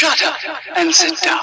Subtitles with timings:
[0.00, 0.40] Shut up
[0.78, 1.40] and sit down.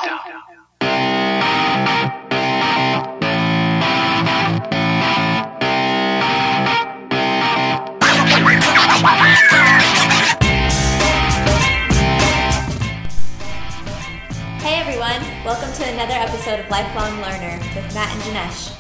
[14.57, 18.75] Hey everyone, welcome to another episode of Lifelong Learner with Matt and Janesh.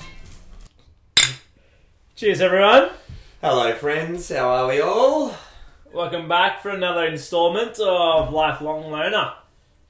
[2.15, 2.89] Cheers, everyone.
[3.41, 4.29] Hello, friends.
[4.29, 5.35] How are we all?
[5.93, 9.33] Welcome back for another installment of Lifelong Learner,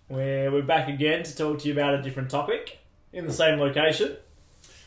[0.07, 2.79] where we're back again to talk to you about a different topic
[3.11, 4.15] in the same location.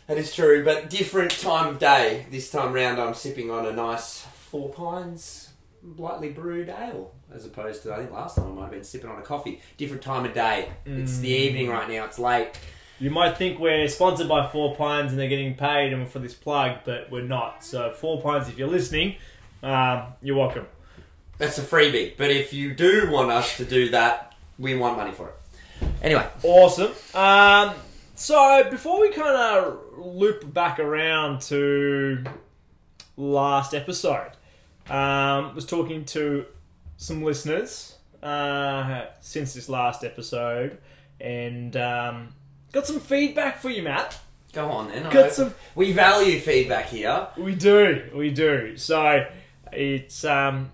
[0.07, 2.27] That is true, but different time of day.
[2.31, 5.51] This time round, I'm sipping on a nice Four Pines
[5.97, 9.11] lightly brewed ale, as opposed to I think last time I might have been sipping
[9.11, 9.61] on a coffee.
[9.77, 10.71] Different time of day.
[10.85, 12.05] It's the evening right now.
[12.05, 12.51] It's late.
[12.99, 16.35] You might think we're sponsored by Four Pines and they're getting paid and for this
[16.35, 17.65] plug, but we're not.
[17.65, 19.17] So, Four Pines, if you're listening,
[19.63, 20.67] um, you're welcome.
[21.39, 22.17] That's a freebie.
[22.19, 24.30] But if you do want us to do that,
[24.61, 25.35] we want money for it.
[26.03, 26.93] Anyway, Awesome.
[27.15, 27.75] Um,
[28.15, 32.23] so before we kind of loop back around to
[33.17, 34.31] last episode,
[34.89, 36.45] um, was talking to
[36.97, 40.79] some listeners uh, since this last episode,
[41.21, 42.29] and um,
[42.73, 44.19] got some feedback for you, Matt.
[44.53, 45.07] go on then.
[45.07, 45.55] I Got hope- some.
[45.75, 47.29] We value feedback here.
[47.39, 48.77] We do, we do.
[48.77, 49.27] So
[49.73, 50.71] it's um,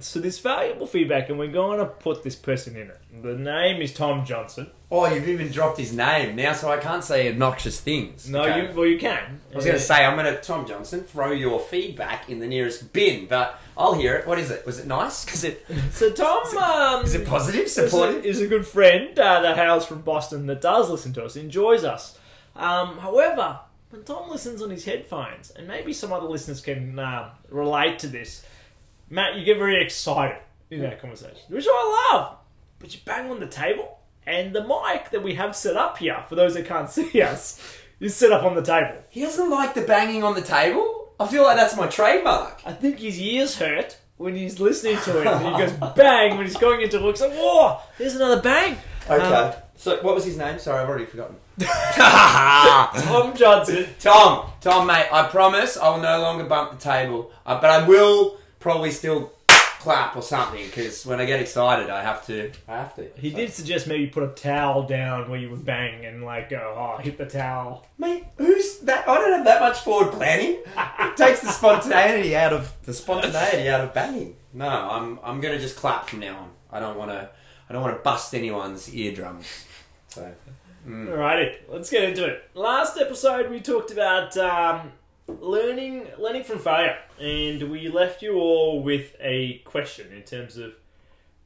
[0.00, 2.98] so this valuable feedback, and we're going to put this person in it.
[3.22, 4.70] The name is Tom Johnson.
[4.92, 8.28] Oh, you've even dropped his name now, so I can't say obnoxious things.
[8.28, 8.68] No, Okay.
[8.68, 9.40] you well, you can.
[9.52, 12.46] I was going to say, I'm going to, Tom Johnson, throw your feedback in the
[12.46, 14.26] nearest bin, but I'll hear it.
[14.26, 14.64] What is it?
[14.66, 15.24] Was it nice?
[15.24, 18.24] Because it, So Tom, um, is it positive, is a, supportive?
[18.24, 21.84] is a good friend uh, that hails from Boston that does listen to us, enjoys
[21.84, 22.18] us.
[22.56, 23.60] Um, however,
[23.90, 28.06] when Tom listens on his headphones, and maybe some other listeners can uh, relate to
[28.08, 28.44] this,
[29.10, 30.38] Matt, you get very excited
[30.70, 32.36] in that conversation, which I love.
[32.78, 36.24] But you bang on the table, and the mic that we have set up here,
[36.28, 37.60] for those that can't see us,
[37.98, 39.02] is set up on the table.
[39.10, 41.12] He doesn't like the banging on the table?
[41.18, 42.62] I feel like that's my trademark.
[42.64, 45.26] I think his ears hurt when he's listening to it.
[45.26, 47.16] And he goes bang when he's going into work.
[47.16, 48.78] He's like, whoa, there's another bang.
[49.08, 49.22] Okay.
[49.22, 50.58] Um, so, what was his name?
[50.58, 51.36] Sorry, I've already forgotten.
[51.58, 53.86] Tom Johnson.
[53.98, 57.86] Tom, Tom, mate, I promise I will no longer bump the table, uh, but I
[57.86, 59.32] will probably still
[59.80, 62.52] clap or something because when I get excited, I have to.
[62.68, 63.08] I have to.
[63.16, 66.74] He did suggest maybe put a towel down where you would bang and like go,
[66.76, 67.86] oh, hit the towel.
[67.98, 69.08] Mate, who's that?
[69.08, 70.58] I don't have that much forward planning.
[71.00, 74.36] It takes the spontaneity out of the spontaneity out of banging.
[74.52, 76.50] No, I'm I'm gonna just clap from now on.
[76.70, 77.30] I don't want to
[77.68, 79.64] I don't want to bust anyone's eardrums.
[80.08, 80.32] So
[80.88, 82.42] Alrighty, let's get into it.
[82.54, 84.92] Last episode we talked about um,
[85.40, 90.74] learning learning from failure, and we left you all with a question in terms of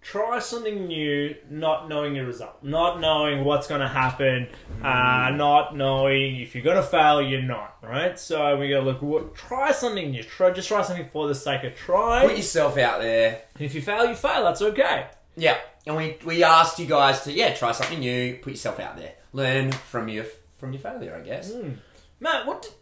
[0.04, 4.46] try something new, not knowing your result, not knowing what's going to happen,
[4.82, 7.78] uh, not knowing if you're going to fail, you're not.
[7.82, 8.18] Right?
[8.18, 9.02] So we go look.
[9.02, 10.22] What, try something new.
[10.22, 12.26] Try just try something for the sake of try.
[12.26, 13.42] put yourself out there.
[13.54, 14.44] And if you fail, you fail.
[14.44, 15.06] That's okay.
[15.36, 18.96] Yeah, and we we asked you guys to yeah try something new, put yourself out
[18.96, 20.24] there, learn from your
[20.58, 21.16] from your failure.
[21.16, 21.52] I guess.
[22.20, 22.72] Matt, what did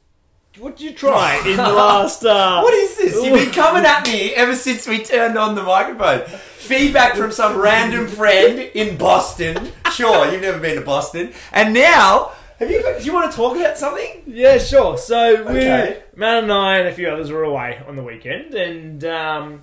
[0.59, 2.25] what did you try in the last?
[2.25, 3.15] Uh, What is this?
[3.25, 6.21] You've been coming at me ever since we turned on the microphone.
[6.59, 9.73] Feedback from some random friend in Boston.
[9.93, 12.81] Sure, you've never been to Boston, and now have you?
[12.83, 14.23] Do you want to talk about something?
[14.27, 14.97] Yeah, sure.
[14.97, 16.03] So we, Okay.
[16.15, 19.63] Matt and I and a few others were away on the weekend, and um,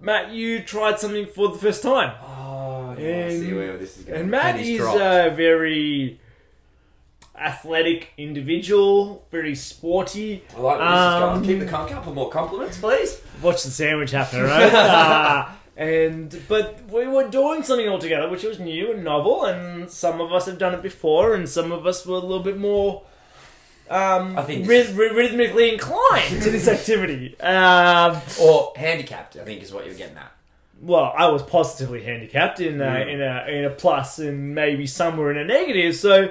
[0.00, 4.06] Matt, you tried something for the first time, Oh, yeah, I see where this is
[4.08, 6.20] and Matt is a very
[7.38, 10.42] athletic individual, very sporty.
[10.56, 11.44] I like where this is um, going.
[11.44, 13.20] Keep the con- couple more compliments, please.
[13.42, 14.72] Watch the sandwich happen, right?
[14.74, 19.90] uh, and but we were doing something all together, which was new and novel, and
[19.90, 22.58] some of us have done it before, and some of us were a little bit
[22.58, 23.02] more.
[23.90, 27.38] Um, I think- ryth- rhythmically inclined to this activity.
[27.40, 30.32] Um, Or handicapped, I think is what you're getting at.
[30.80, 33.12] well, I was positively handicapped in a, Mm.
[33.14, 35.96] in a in a plus, and maybe somewhere in a negative.
[35.96, 36.30] So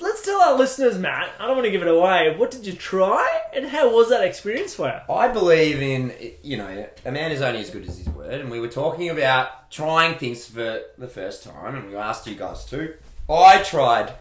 [0.00, 1.32] let's tell our listeners, Matt.
[1.38, 2.34] I don't want to give it away.
[2.36, 5.14] What did you try, and how was that experience for you?
[5.14, 6.12] I believe in,
[6.42, 9.10] you know, a man is only as good as his word, and we were talking
[9.10, 12.94] about trying things for the first time, and we asked you guys to.
[13.28, 14.14] I tried.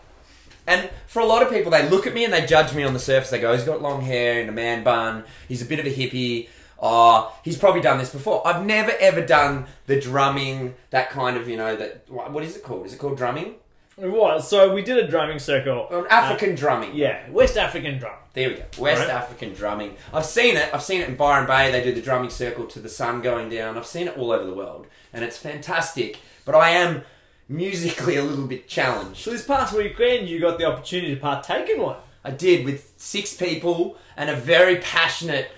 [0.65, 2.93] And for a lot of people, they look at me and they judge me on
[2.93, 3.29] the surface.
[3.29, 5.89] They go, he's got long hair and a man bun, he's a bit of a
[5.89, 6.47] hippie.
[6.81, 8.45] Oh, he's probably done this before.
[8.47, 12.63] I've never ever done the drumming, that kind of, you know, that what is it
[12.63, 12.85] called?
[12.85, 13.55] Is it called drumming?
[13.97, 14.47] It was.
[14.49, 15.87] So we did a drumming circle.
[15.89, 16.95] Or African uh, drumming.
[16.95, 18.15] Yeah, West African drum.
[18.33, 18.63] There we go.
[18.79, 19.09] West Right.
[19.09, 19.95] African drumming.
[20.11, 20.73] I've seen it.
[20.73, 21.71] I've seen it in Byron Bay.
[21.71, 23.77] They do the drumming circle to the sun going down.
[23.77, 26.19] I've seen it all over the world, and it's fantastic.
[26.43, 27.03] But I am
[27.47, 29.21] musically a little bit challenged.
[29.21, 31.97] So this past weekend, you got the opportunity to partake in one.
[32.23, 35.51] I did with six people and a very passionate,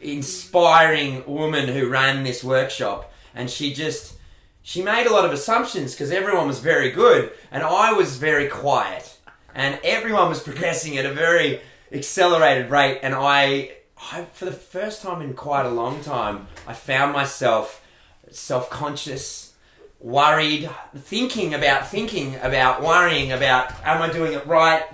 [0.00, 3.12] inspiring woman who ran this workshop.
[3.34, 4.14] And she just,
[4.62, 8.48] she made a lot of assumptions because everyone was very good and I was very
[8.48, 9.18] quiet.
[9.54, 11.60] And everyone was progressing at a very
[11.90, 13.00] accelerated rate.
[13.02, 13.72] And I,
[14.12, 17.84] I for the first time in quite a long time, I found myself
[18.30, 19.54] self conscious,
[20.00, 24.84] worried, thinking about thinking about worrying about, am I doing it right?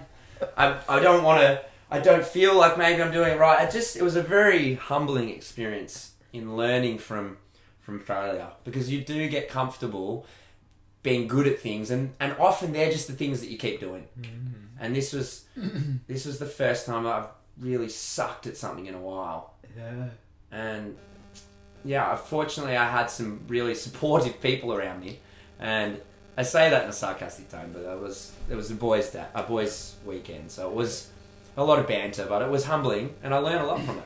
[0.57, 1.63] I, I don't want to.
[1.91, 3.67] I don't feel like maybe I'm doing it right.
[3.67, 7.39] I just it was a very humbling experience in learning from
[7.89, 10.27] from failure because you do get comfortable
[11.03, 14.07] being good at things and and often they're just the things that you keep doing.
[14.21, 14.77] Mm-hmm.
[14.79, 15.47] And this was
[16.07, 19.55] this was the first time I've really sucked at something in a while.
[19.75, 20.09] Yeah.
[20.53, 20.99] And
[21.83, 25.21] yeah, fortunately I had some really supportive people around me
[25.59, 25.99] and
[26.37, 29.25] I say that in a sarcastic tone, but it was it was a boys' day,
[29.35, 31.09] a boys' weekend, so it was
[31.57, 34.05] a lot of banter, but it was humbling, and I learned a lot from it.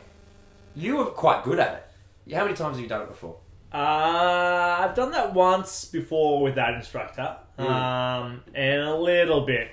[0.75, 2.35] You were quite good at it.
[2.35, 3.37] How many times have you done it before?
[3.73, 7.65] Uh, I've done that once before with that instructor, Mm.
[7.69, 9.71] um, and a little bit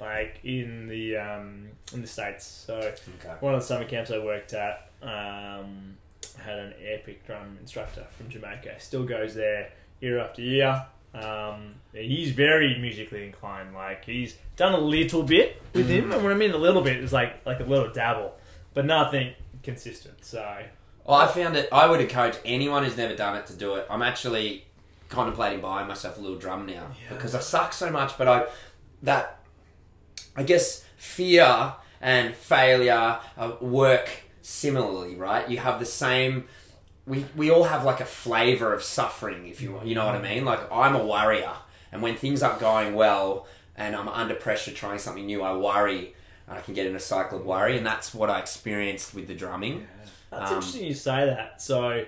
[0.00, 2.44] like in the um, in the states.
[2.46, 3.34] So Okay.
[3.40, 5.96] one of the summer camps I worked at um,
[6.42, 8.78] had an epic drum instructor from Jamaica.
[8.78, 9.70] Still goes there
[10.00, 10.86] year after year.
[11.12, 13.74] Um, he's very musically inclined.
[13.74, 16.98] Like he's done a little bit with him, and when I mean a little bit,
[17.02, 18.32] it's like like a little dabble,
[18.74, 20.24] but nothing consistent.
[20.24, 20.62] So
[21.10, 21.68] Well, I found it.
[21.72, 23.84] I would encourage anyone who's never done it to do it.
[23.90, 24.64] I'm actually
[25.08, 27.16] contemplating buying myself a little drum now Yeah.
[27.16, 28.16] because I suck so much.
[28.16, 28.44] But I
[29.02, 29.40] that
[30.36, 34.08] I guess fear and failure uh, work
[34.42, 35.50] similarly, right?
[35.50, 36.44] You have the same.
[37.06, 40.22] We we all have like a flavor of suffering, if you you know what I
[40.22, 40.44] mean.
[40.44, 41.54] Like I'm a worrier,
[41.90, 46.14] and when things aren't going well and I'm under pressure trying something new, I worry.
[46.46, 49.26] And I can get in a cycle of worry, and that's what I experienced with
[49.26, 49.88] the drumming.
[50.30, 51.60] That's Um, interesting you say that.
[51.60, 52.04] So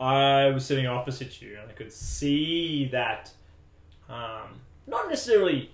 [0.00, 3.30] I was sitting opposite you and I could see that
[4.08, 5.70] um, not necessarily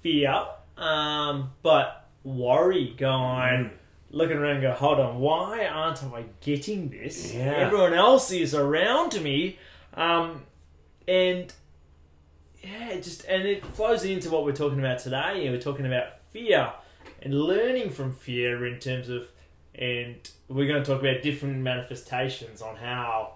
[0.00, 0.46] fear,
[0.76, 3.70] um, but worry going,
[4.10, 7.34] looking around and go, hold on, why aren't I getting this?
[7.34, 7.54] Yeah.
[7.56, 9.58] Everyone else is around me.
[9.94, 10.42] Um,
[11.08, 11.52] and
[12.62, 15.48] yeah, it just and it flows into what we're talking about today.
[15.50, 16.72] We're talking about fear
[17.20, 19.28] and learning from fear in terms of,
[19.74, 20.16] and
[20.48, 23.34] we're going to talk about different manifestations on how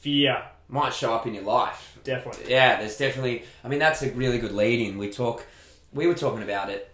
[0.00, 1.98] fear might show up in your life.
[2.04, 2.50] definitely.
[2.50, 3.44] Yeah, there's definitely.
[3.64, 4.98] I mean, that's a really good lead in.
[4.98, 5.44] We talk.
[5.92, 6.92] We were talking about it.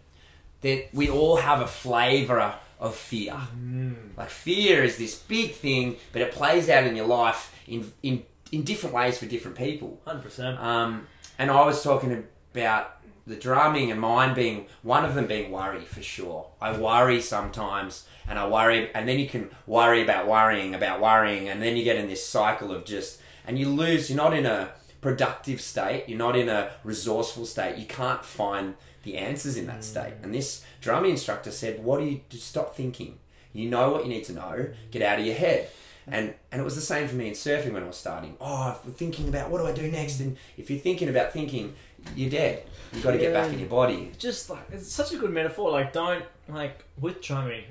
[0.63, 3.35] That we all have a flavour of fear.
[3.35, 4.17] Mm.
[4.17, 8.25] Like fear is this big thing, but it plays out in your life in in
[8.53, 10.01] in different ways for different people.
[10.05, 10.59] Hundred percent.
[10.59, 11.07] Um,
[11.39, 12.96] and I was talking about
[13.27, 16.49] the drumming and mine being one of them being worry for sure.
[16.61, 21.49] I worry sometimes, and I worry, and then you can worry about worrying about worrying,
[21.49, 24.09] and then you get in this cycle of just, and you lose.
[24.09, 24.71] You're not in a
[25.01, 26.05] productive state.
[26.09, 27.77] You're not in a resourceful state.
[27.79, 30.21] You can't find the answers in that state.
[30.21, 30.25] Mm.
[30.25, 33.19] And this drumming instructor said, "What do you stop thinking?
[33.53, 34.69] You know what you need to know.
[34.91, 35.69] Get out of your head."
[36.09, 38.37] And and it was the same for me in surfing when I was starting.
[38.41, 40.21] Oh, I'm thinking about what do I do next?
[40.21, 41.75] And if you're thinking about thinking,
[42.15, 42.65] you're dead.
[42.93, 44.13] You've got to get back in your body.
[44.19, 45.71] Just like it's such a good metaphor.
[45.71, 47.65] Like don't like with drumming.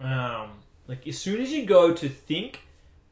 [0.00, 0.50] Um,
[0.88, 2.60] like as soon as you go to think,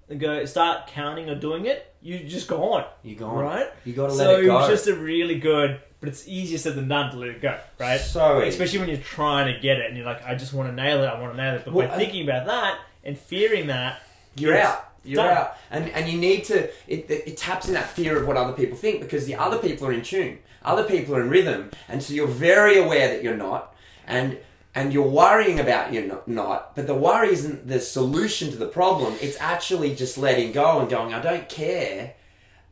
[0.08, 2.84] and go start counting or doing it, you just go on.
[3.02, 3.36] You're gone.
[3.38, 3.68] Right.
[3.84, 4.58] You got to so let it go.
[4.66, 7.40] So it's just a really good, but it's easier said than done to let it
[7.40, 8.00] go, right?
[8.00, 8.48] So easy.
[8.48, 11.02] Especially when you're trying to get it and you're like, I just want to nail
[11.04, 11.64] it, I want to nail it.
[11.64, 14.02] But Well, by I- thinking about that and fearing that,
[14.36, 14.86] you're out.
[15.04, 15.36] You're done.
[15.36, 15.56] out.
[15.70, 16.64] And and you need to.
[16.86, 19.56] It, it, it taps in that fear of what other people think because the other
[19.58, 20.38] people are in tune.
[20.64, 23.74] Other people are in rhythm, and so you're very aware that you're not.
[24.06, 24.38] And
[24.74, 28.68] and you're worrying about you're not, not, but the worry isn't the solution to the
[28.68, 29.14] problem.
[29.20, 32.14] It's actually just letting go and going, I don't care.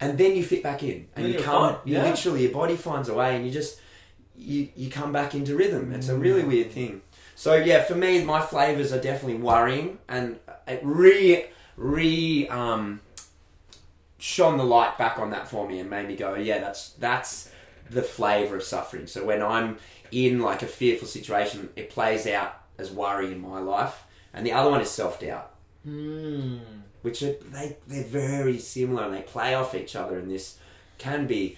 [0.00, 2.04] And then you fit back in, and Then you fine, You yeah.
[2.04, 3.80] literally, your body finds a way, and you just
[4.36, 5.92] you you come back into rhythm.
[5.92, 6.48] It's a really Mm.
[6.48, 7.02] weird thing.
[7.34, 13.00] So yeah, for me, my flavors are definitely worrying, and it re re um
[14.18, 17.50] shone the light back on that for me and made me go, yeah, that's that's
[17.90, 19.06] the flavor of suffering.
[19.06, 19.78] So when I'm
[20.12, 24.52] in like a fearful situation, it plays out as worry in my life, and the
[24.52, 25.52] other one is self doubt,
[25.86, 26.60] mm,
[27.02, 30.58] which are, they they're very similar and they play off each other in this
[30.98, 31.56] can be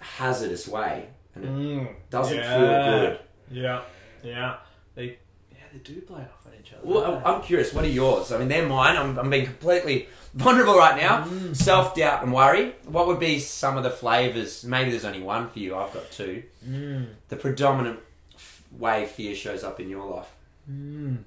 [0.00, 3.20] hazardous way, and it mm, doesn't yeah, feel good.
[3.50, 3.80] Yeah,
[4.22, 4.56] yeah.
[4.94, 5.18] They,
[5.52, 6.82] yeah, they do play off on each other.
[6.84, 7.72] Well, I'm- I'm curious.
[7.72, 8.32] What are yours?
[8.32, 8.96] I mean, they're mine.
[8.96, 11.24] I'm, I'm being completely vulnerable right now.
[11.24, 11.56] Mm.
[11.56, 12.74] Self doubt and worry.
[12.86, 14.64] What would be some of the flavors?
[14.64, 15.76] Maybe there's only one for you.
[15.76, 16.42] I've got two.
[16.66, 17.08] Mm.
[17.28, 18.00] The predominant
[18.34, 20.28] f- way fear shows up in your life.
[20.70, 21.18] Mm.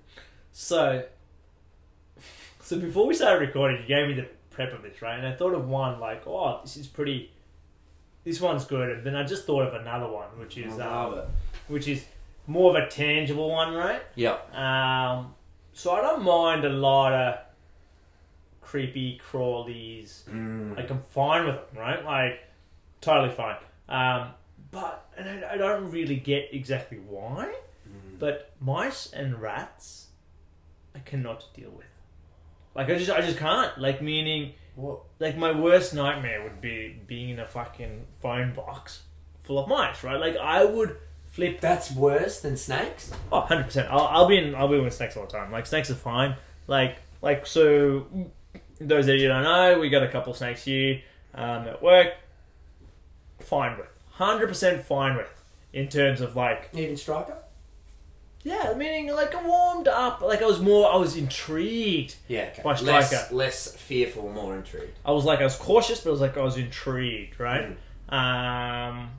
[0.52, 1.04] So,
[2.62, 5.18] so before we started recording, you gave me the prep of this, right?
[5.18, 7.32] And I thought of one like, oh, this is pretty.
[8.24, 11.24] This one's good, and then I just thought of another one, which is um,
[11.68, 12.06] which is
[12.48, 14.02] more of a tangible one, right?
[14.16, 14.38] Yeah.
[14.54, 15.34] Um,
[15.74, 17.40] so I don't mind a lot of
[18.74, 20.24] creepy crawlies.
[20.24, 20.76] Mm.
[20.76, 22.04] Like I'm fine with them, right?
[22.04, 22.40] Like
[23.02, 23.58] totally fine.
[23.88, 24.30] Um,
[24.72, 27.54] but and I, I don't really get exactly why.
[28.18, 30.08] But mice and rats,
[30.96, 31.86] I cannot deal with.
[32.74, 33.78] Like I just I just can't.
[33.78, 35.02] Like meaning, What?
[35.20, 39.04] like my worst nightmare would be being in a fucking phone box
[39.44, 40.20] full of mice, right?
[40.20, 40.98] Like I would
[41.30, 43.12] flip That's worse than snakes.
[43.32, 43.88] Oh, 100 percent.
[43.92, 44.56] I'll, I'll be in.
[44.56, 45.52] I'll be with snakes all the time.
[45.52, 46.36] Like snakes are fine.
[46.66, 48.08] Like like so.
[48.88, 51.02] Those that you don't know, we got a couple snakes here
[51.34, 52.14] um, at work.
[53.40, 53.88] Fine with.
[54.12, 55.28] Hundred percent fine with.
[55.74, 57.36] In terms of like, Even striker.
[58.44, 60.22] yeah, meaning like I warmed up.
[60.22, 60.92] Like I was more.
[60.92, 62.16] I was intrigued.
[62.28, 62.50] Yeah.
[62.52, 62.62] Okay.
[62.64, 63.34] By Less, striker.
[63.34, 65.00] less fearful, more intrigued.
[65.04, 67.40] I was like I was cautious, but I was like I was intrigued.
[67.40, 67.76] Right.
[68.10, 69.10] Um,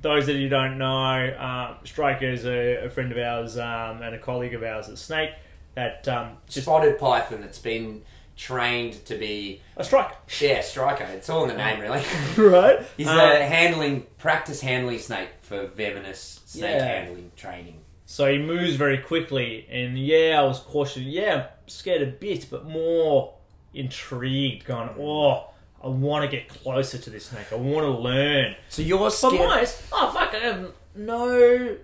[0.00, 4.14] those that you don't know, um, Striker is a, a friend of ours um, and
[4.14, 5.32] a colleague of ours at Snake.
[5.74, 8.02] That um, just Spotted python that's been
[8.40, 10.14] trained to be a striker.
[10.40, 11.04] yeah striker.
[11.04, 12.02] It's all in the name really.
[12.38, 12.80] right?
[12.96, 16.84] He's Um, a handling practice handling snake for venomous snake Yeah.
[16.84, 17.80] handling training.
[18.06, 21.02] so he moves very quickly, and yeah, I was cautious.
[21.02, 23.34] Yeah, I'm scared a bit, but more
[23.74, 24.64] intrigued.
[24.66, 25.50] Going, oh,
[25.84, 27.52] I want to get closer to this snake.
[27.52, 28.56] I want to learn.
[28.68, 29.48] So you're But scared.
[29.48, 31.76] mice, oh fuck, I have no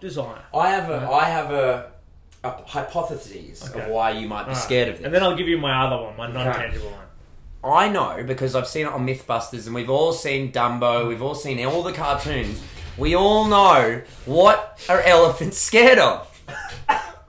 [0.00, 0.42] desire.
[0.54, 1.92] I have a I have a,
[2.44, 3.80] a hypothesis Okay.
[3.84, 4.56] of why you might be Alright.
[4.64, 5.04] scared of this.
[5.04, 6.98] And then I'll give you my other one, my non-tangible one.
[7.64, 11.36] I know because I've seen it on MythBusters and we've all seen Dumbo, we've all
[11.36, 12.60] seen all the cartoons.
[12.98, 16.28] We all know what are elephants scared of.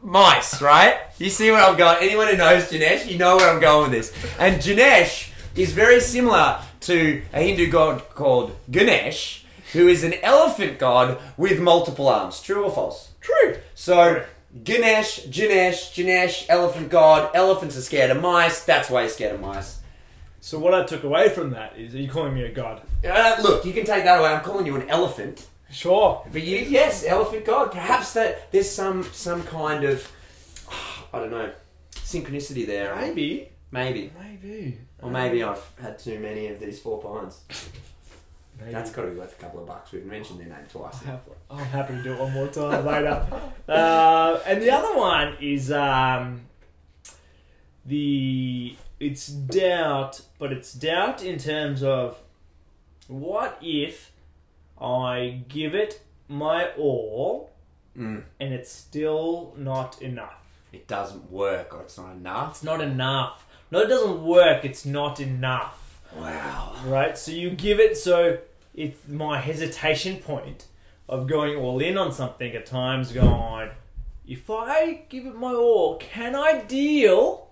[0.02, 0.98] Mice, right?
[1.18, 1.98] You see where I'm going?
[2.02, 4.36] Anyone who knows Janesh, you know where I'm going with this.
[4.40, 10.80] And Janesh is very similar to a Hindu god called Ganesh, who is an elephant
[10.80, 12.42] god with multiple arms.
[12.42, 13.12] True or false?
[13.22, 13.58] True.
[13.76, 14.26] So
[14.64, 17.32] Ganesh, Janesh, Janesh, elephant god.
[17.34, 18.64] Elephants are scared of mice.
[18.64, 19.80] That's why he's scared of mice.
[20.42, 22.82] So what I took away from that is, are you calling me a god?
[23.08, 24.30] Uh, look, you can take that away.
[24.30, 26.24] I'm calling you an elephant, Sure.
[26.32, 27.72] but you, yes, elephant god.
[27.72, 30.12] Perhaps that there's some some kind of
[31.14, 31.52] I don't know
[31.96, 32.96] synchronicity there.
[32.96, 33.50] Maybe.
[33.72, 34.78] maybe, Maybe.
[35.02, 37.42] or maybe I've had too many of these four pines.
[38.60, 38.72] Maybe.
[38.72, 39.92] That's got to be worth a couple of bucks.
[39.92, 40.96] We've mentioned their name twice.
[41.02, 43.26] I'm happy- I'm happy to do it one more time later.
[43.68, 46.42] Uh, and the other one is um,
[47.86, 52.20] the it's doubt, but it's doubt in terms of
[53.08, 54.12] what if
[54.80, 57.52] I give it my all
[57.98, 58.24] Mm.
[58.40, 60.42] and it's still not enough.
[60.72, 62.50] It doesn't work, or it's not enough.
[62.54, 63.46] It's not enough.
[63.70, 64.66] No, it doesn't work.
[64.66, 65.83] It's not enough.
[66.18, 66.76] Wow.
[66.86, 67.18] right?
[67.18, 68.38] So you give it so
[68.74, 70.66] it's my hesitation point
[71.08, 73.70] of going all in on something at times going,
[74.28, 77.50] if I give it my all, can I deal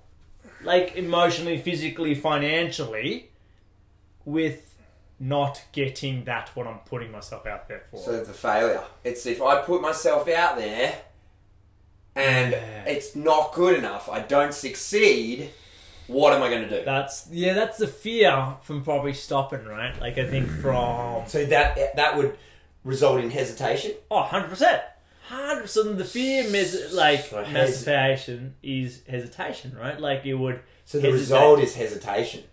[0.63, 3.30] like emotionally, physically, financially
[4.25, 4.75] with
[5.20, 7.98] not getting that what I'm putting myself out there for?
[8.00, 8.84] So it's a failure.
[9.03, 10.96] It's if I put myself out there
[12.15, 12.84] and Yeah.
[12.86, 15.51] it's not good enough, I don't succeed.
[16.12, 16.86] What am I going to do?
[16.86, 20.00] that's yeah, that's the fear from probably stopping, right?
[20.00, 22.38] Like I think from So that that would
[22.84, 23.91] result in hesitation.
[24.10, 24.82] Oh, 100%.
[25.30, 25.98] 100%.
[25.98, 30.00] The fear, mes- like, So hes- massification is hesitation, right?
[30.00, 30.60] Like, you would.
[30.86, 31.22] So the hesitate.
[31.22, 32.44] result is hesitation.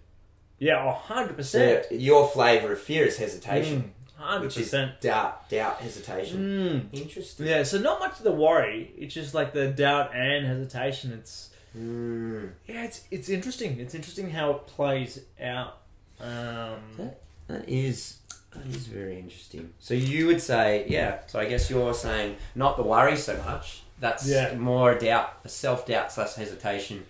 [0.59, 1.87] Yeah, oh, 100%.
[1.91, 5.01] Your flavour of fear is hesitation, Mm, which is 100%.
[5.01, 6.91] doubt, doubt, hesitation.
[6.93, 7.01] Mm.
[7.01, 7.47] Interesting.
[7.47, 8.93] Yeah, so not much of the worry.
[8.97, 11.13] It's just like the doubt and hesitation.
[11.13, 11.48] It's.
[11.77, 12.51] Mm.
[12.67, 13.79] Yeah, it's it's interesting.
[13.81, 15.79] It's interesting how it plays out.
[16.21, 17.11] Um,
[17.47, 18.19] That is
[18.55, 19.73] that is very interesting.
[19.79, 21.21] So you would say, yeah.
[21.27, 23.83] So I guess you're saying not the worry so much.
[24.01, 24.55] That's Yeah.
[24.55, 27.05] more a doubt, a self doubt slash hesitation.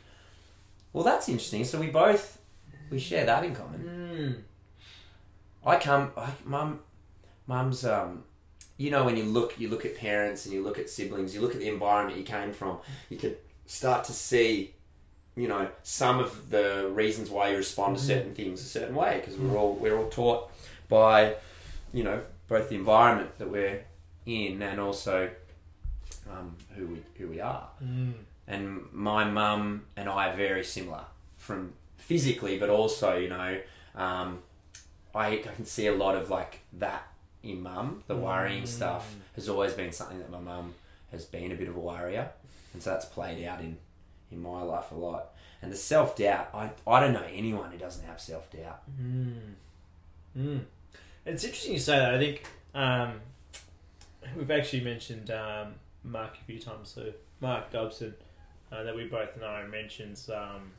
[0.92, 1.64] Well, that's interesting.
[1.64, 2.38] So we both
[2.90, 4.44] we share that in common.
[5.64, 6.80] mm, I come, I, mum,
[7.46, 7.84] mum's.
[7.84, 8.24] Um,
[8.78, 11.40] you know, when you look, you look at parents and you look at siblings, you
[11.40, 12.78] look at the environment you came from.
[13.10, 13.36] You could
[13.68, 14.72] start to see,
[15.36, 19.20] you know, some of the reasons why you respond to certain things a certain way
[19.20, 20.50] because we're all we're all taught
[20.88, 21.36] by,
[21.92, 23.84] you know, both the environment that we're
[24.26, 25.30] in and also
[26.30, 27.68] um, who we who we are.
[27.84, 28.14] Mm.
[28.48, 31.04] And my mum and I are very similar
[31.36, 33.60] from physically, but also you know,
[33.94, 34.42] um,
[35.14, 37.06] I, I can see a lot of like that
[37.42, 38.02] in mum.
[38.06, 40.74] The worrying stuff has always been something that my mum
[41.10, 42.30] has been a bit of a worrier,
[42.78, 43.76] and so that's played out in
[44.30, 45.34] in my life a lot.
[45.60, 48.82] And the self doubt, I I don't know anyone who doesn't have self doubt.
[50.36, 50.60] Mm.
[51.26, 52.14] It's interesting you say that.
[52.14, 53.14] I think um,
[54.36, 56.88] we've actually mentioned um, Mark a few times.
[56.90, 58.14] So Mark Dobson,
[58.70, 60.70] uh, that we both know, mentions um,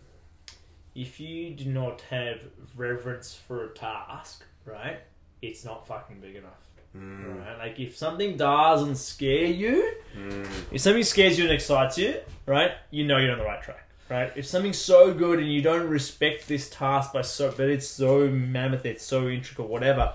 [0.95, 2.39] if you do not have
[2.77, 4.99] reverence for a task, right,
[5.41, 6.65] it's not fucking big enough.
[6.97, 7.45] Mm.
[7.45, 7.57] Right?
[7.57, 10.47] Like if something doesn't scare you, mm.
[10.71, 12.15] if something scares you and excites you,
[12.45, 13.85] right, you know you're on the right track.
[14.09, 14.31] Right?
[14.35, 18.27] If something's so good and you don't respect this task by so but it's so
[18.27, 20.13] mammoth, it's so intricate, whatever,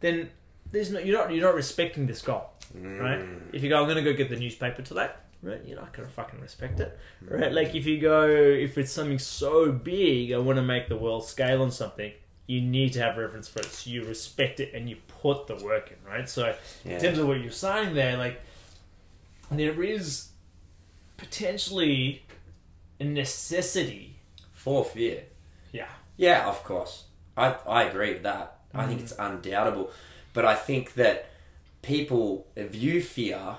[0.00, 0.30] then
[0.70, 2.50] there's no you're not you're not respecting this goal.
[2.74, 3.20] Right?
[3.20, 3.40] Mm.
[3.52, 5.10] If you go, I'm gonna go get the newspaper today,
[5.42, 6.96] right, you're not gonna fucking respect it.
[7.28, 7.52] Right?
[7.52, 11.62] Like if you go if it's something so big, I wanna make the world scale
[11.62, 12.12] on something,
[12.46, 13.66] you need to have reference for it.
[13.66, 16.28] So you respect it and you put the work in, right?
[16.28, 16.94] So Yeah.
[16.94, 18.40] in terms of what you're saying there, like
[19.50, 20.28] there is
[21.16, 22.24] potentially
[23.00, 24.16] a necessity.
[24.52, 25.24] For fear.
[25.72, 25.90] Yeah.
[26.16, 27.04] Yeah, of course.
[27.36, 28.60] I, I agree with that.
[28.72, 29.04] I think mm-hmm.
[29.04, 29.90] it's undoubtable.
[30.32, 31.28] But I think that
[31.82, 33.58] people view fear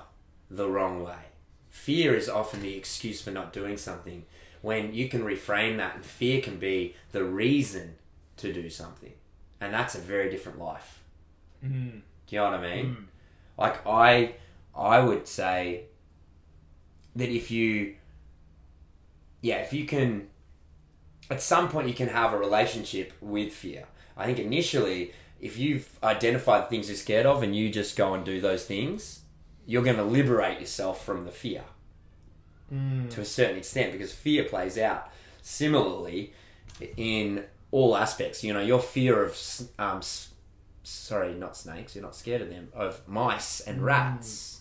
[0.50, 1.26] the wrong way.
[1.70, 4.24] Fear is often the excuse for not doing something
[4.62, 7.94] when you can reframe that and fear can be the reason
[8.38, 9.12] to do something.
[9.60, 11.02] And that's a very different life.
[11.64, 12.00] Mm.
[12.26, 13.08] Do you know what I mean?
[13.58, 14.34] Like I
[14.74, 15.84] I would say
[17.14, 17.94] that if you
[19.40, 20.28] yeah, if you can
[21.30, 23.84] at some point you can have a relationship with fear.
[24.16, 28.14] I think initially if you've identified the things you're scared of and you just go
[28.14, 29.20] and do those things,
[29.66, 31.64] you're going to liberate yourself from the fear
[32.72, 33.08] Mm.
[33.10, 35.08] to a certain extent because fear plays out
[35.40, 36.32] similarly
[36.96, 38.42] in all aspects.
[38.44, 39.38] You know, your fear of,
[39.78, 40.30] um, s-
[40.82, 44.60] sorry, not snakes, you're not scared of them, of mice and rats.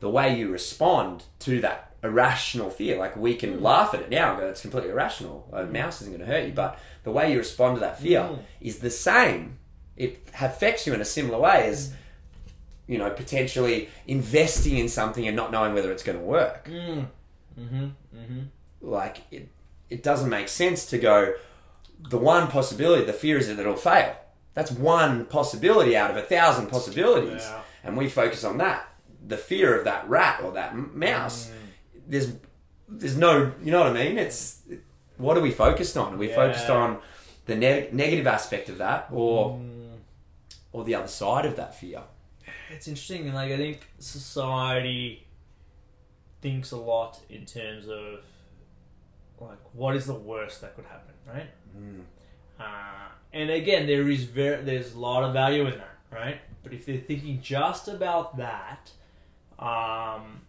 [0.00, 4.30] The way you respond to that irrational fear, like we can laugh at it now
[4.32, 5.48] and go, it's completely irrational.
[5.52, 6.52] A mouse isn't going to hurt you.
[6.52, 8.38] But the way you respond to that fear Mm.
[8.60, 9.58] is the same.
[9.96, 11.92] It affects you in a similar way as,
[12.86, 17.06] you know, potentially investing in something and not knowing whether it's going to work Mm.
[17.58, 17.84] Mm-hmm.
[18.16, 18.40] Mm-hmm.
[18.80, 19.48] like it,
[19.90, 21.34] it doesn't make sense to go
[22.08, 24.16] the one possibility the fear is that it'll fail.
[24.54, 27.42] That's one possibility out of a thousand possibilities.
[27.42, 27.62] Yeah.
[27.84, 28.88] and we focus on that.
[29.26, 31.52] The fear of that rat or that mouse mm.
[32.06, 32.32] there's
[32.88, 34.18] there's no you know what i mean?
[34.18, 34.62] It's
[35.16, 36.14] what are we focused on?
[36.14, 36.98] Are we focused on
[37.46, 39.98] the neg- negative aspect of that or mm.
[40.72, 42.02] or the other side of that fear?
[42.70, 45.26] It's interesting, like I think society
[46.40, 48.24] thinks a lot in terms of
[49.40, 51.50] like what is the worst that could happen, right?
[52.58, 52.64] Uh,
[53.32, 56.40] and again, there is very there's a lot of value in that, right?
[56.62, 58.90] But if they're thinking just about that,
[59.58, 60.42] um,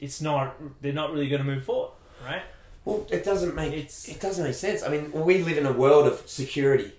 [0.00, 1.92] it's not they're not really going to move forward,
[2.24, 2.42] right?
[2.84, 4.82] Well, it doesn't make It's- it doesn't make sense.
[4.82, 6.92] I mean, we live in a world of security,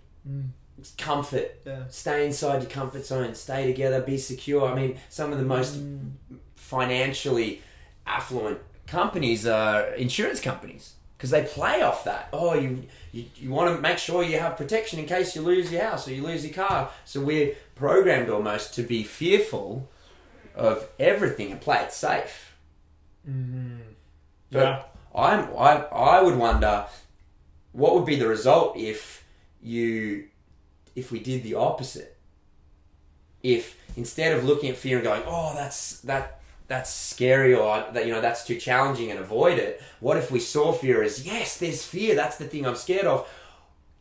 [0.80, 1.60] It's comfort.
[1.66, 1.86] Yeah.
[1.90, 3.34] Stay inside your comfort zone.
[3.34, 4.00] Stay together.
[4.02, 4.68] Be secure.
[4.72, 6.12] I mean, some of the most Mm.
[6.56, 7.62] financially
[8.06, 12.30] affluent companies are insurance companies because they play off that.
[12.32, 15.72] Oh, you you, you want to make sure you have protection in case you lose
[15.72, 16.92] your house or you lose your car.
[17.06, 19.90] So we're programmed almost to be fearful
[20.56, 22.56] of everything and play it safe.
[23.30, 23.78] Mm-hmm.
[24.52, 24.84] But Yeah.
[25.16, 26.86] I'm, I, I would wonder
[27.72, 29.24] what would be the result if
[29.62, 30.28] you
[30.96, 32.16] if we did the opposite.
[33.44, 38.06] If instead of looking at fear and going, oh, that's that that's scary or that
[38.06, 39.82] you know that's too challenging and avoid it.
[40.00, 42.16] What if we saw fear as yes, there's fear.
[42.16, 43.28] That's the thing I'm scared of.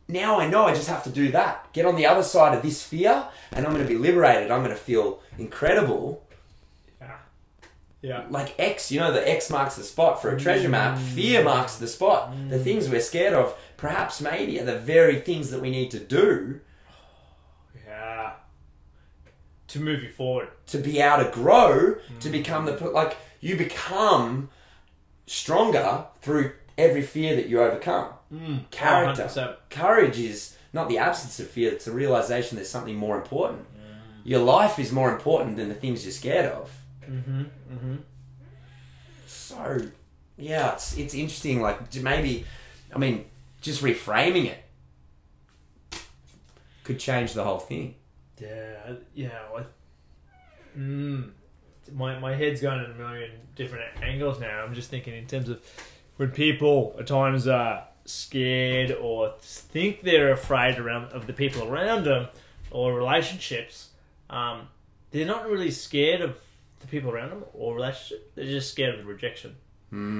[0.09, 1.71] Now I know I just have to do that.
[1.73, 4.51] Get on the other side of this fear, and I'm going to be liberated.
[4.51, 6.25] I'm going to feel incredible
[7.01, 7.17] Yeah.
[8.01, 8.23] Yeah.
[8.29, 10.97] like X, you know, the X marks the spot for a treasure map.
[10.97, 11.01] Mm.
[11.01, 12.31] Fear marks the spot.
[12.49, 12.63] The mm.
[12.63, 16.61] things we're scared of, perhaps maybe, are the very things that we need to do
[17.85, 18.31] Yeah.
[19.69, 20.49] To move you forward.
[20.67, 24.49] to be able to grow, to become the like you become
[25.25, 28.13] stronger through every fear that you overcome.
[28.33, 28.69] Mm.
[28.71, 29.55] Character, 100%.
[29.69, 33.65] courage is not the absence of fear; it's a realization there's something more important.
[34.23, 36.69] Your life is more important than the things you're scared of.
[37.09, 37.41] Mm-hmm.
[37.41, 37.95] Mm-hmm.
[39.25, 39.87] So,
[40.37, 41.61] yeah, it's it's interesting.
[41.61, 42.45] Like maybe,
[42.93, 43.25] I mean,
[43.61, 44.63] just reframing it
[46.83, 47.95] could change the whole thing.
[48.39, 49.29] Yeah, I- yeah.
[49.55, 49.63] I,
[50.77, 51.29] mm.
[51.93, 54.61] my my head's going in a million different angles now.
[54.63, 55.61] I'm just thinking in terms of
[56.17, 62.05] when people at times are scared or think they're afraid around of the people around
[62.05, 62.27] them
[62.71, 63.89] or relationships.
[64.29, 64.67] Um,
[65.11, 66.37] they're not really scared of
[66.79, 68.33] the people around them or relationship.
[68.35, 69.55] They're just scared of the rejection,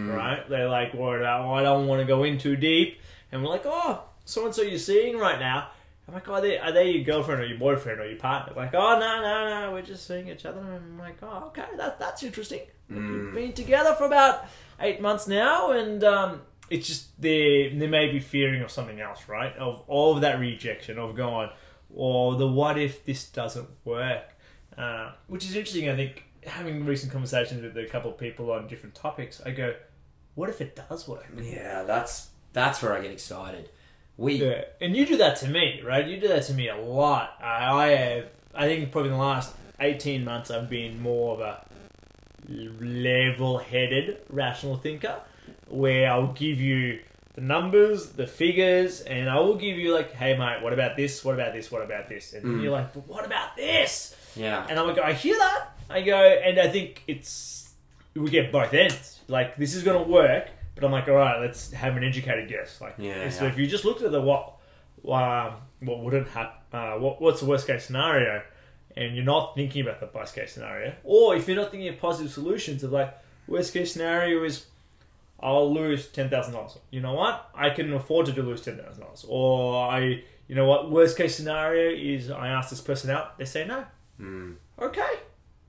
[0.09, 0.47] right?
[0.49, 2.99] They're like worried about, oh, I don't want to go in too deep,
[3.31, 5.69] and we're like, oh, so and so you're seeing right now.
[6.07, 8.53] I'm like, oh, are they, are they your girlfriend or your boyfriend or your partner?
[8.55, 10.61] Like, oh, no, no, no, we're just seeing each other.
[10.61, 12.61] And I'm like, oh, okay, that, that's interesting.
[12.89, 14.45] We've been together for about
[14.79, 19.27] eight months now, and um, it's just they they may be fearing of something else,
[19.27, 19.53] right?
[19.57, 21.49] Of all of that rejection, of going,
[21.93, 24.33] or the what if this doesn't work,
[24.77, 25.89] uh, which is interesting.
[25.89, 29.75] I think having recent conversations with a couple of people on different topics, I go,
[30.35, 31.27] what if it does work?
[31.37, 33.69] Yeah, that's that's where I get excited.
[34.17, 36.05] We Yeah, and you do that to me, right?
[36.07, 37.37] You do that to me a lot.
[37.41, 38.25] I, I have,
[38.55, 41.63] I think probably in the last eighteen months, I've been more of a
[42.79, 45.19] level-headed, rational thinker,
[45.67, 46.99] where I'll give you
[47.33, 51.23] the numbers, the figures, and I will give you like, hey mate, what about this?
[51.23, 51.71] What about this?
[51.71, 52.33] What about this?
[52.33, 52.61] And Mm.
[52.61, 54.15] you're like, but what about this?
[54.35, 54.65] yeah.
[54.69, 55.67] And I'm like, I hear that.
[55.89, 57.73] I go, and I think it's
[58.15, 59.19] we get both ends.
[59.27, 60.47] Like this is gonna work,
[60.79, 62.79] but I'm like, all right, let's have an educated guess.
[62.81, 63.51] Like, Yeah, so yeah.
[63.51, 64.53] if you just looked at the what,
[65.07, 68.41] um, what wouldn't happen, uh, what what's the worst case scenario,
[68.95, 71.99] and you're not thinking about the best case scenario, or if you're not thinking of
[71.99, 73.15] positive solutions of like
[73.47, 74.65] worst case scenario is.
[75.39, 76.79] I'll lose ten thousand dollars.
[76.89, 77.47] You know what?
[77.53, 79.23] I can afford to lose ten thousand dollars.
[79.29, 80.89] Or I, you know what?
[80.89, 83.37] Worst case scenario is I ask this person out.
[83.37, 83.85] They say no.
[84.19, 85.07] Mm, Okay,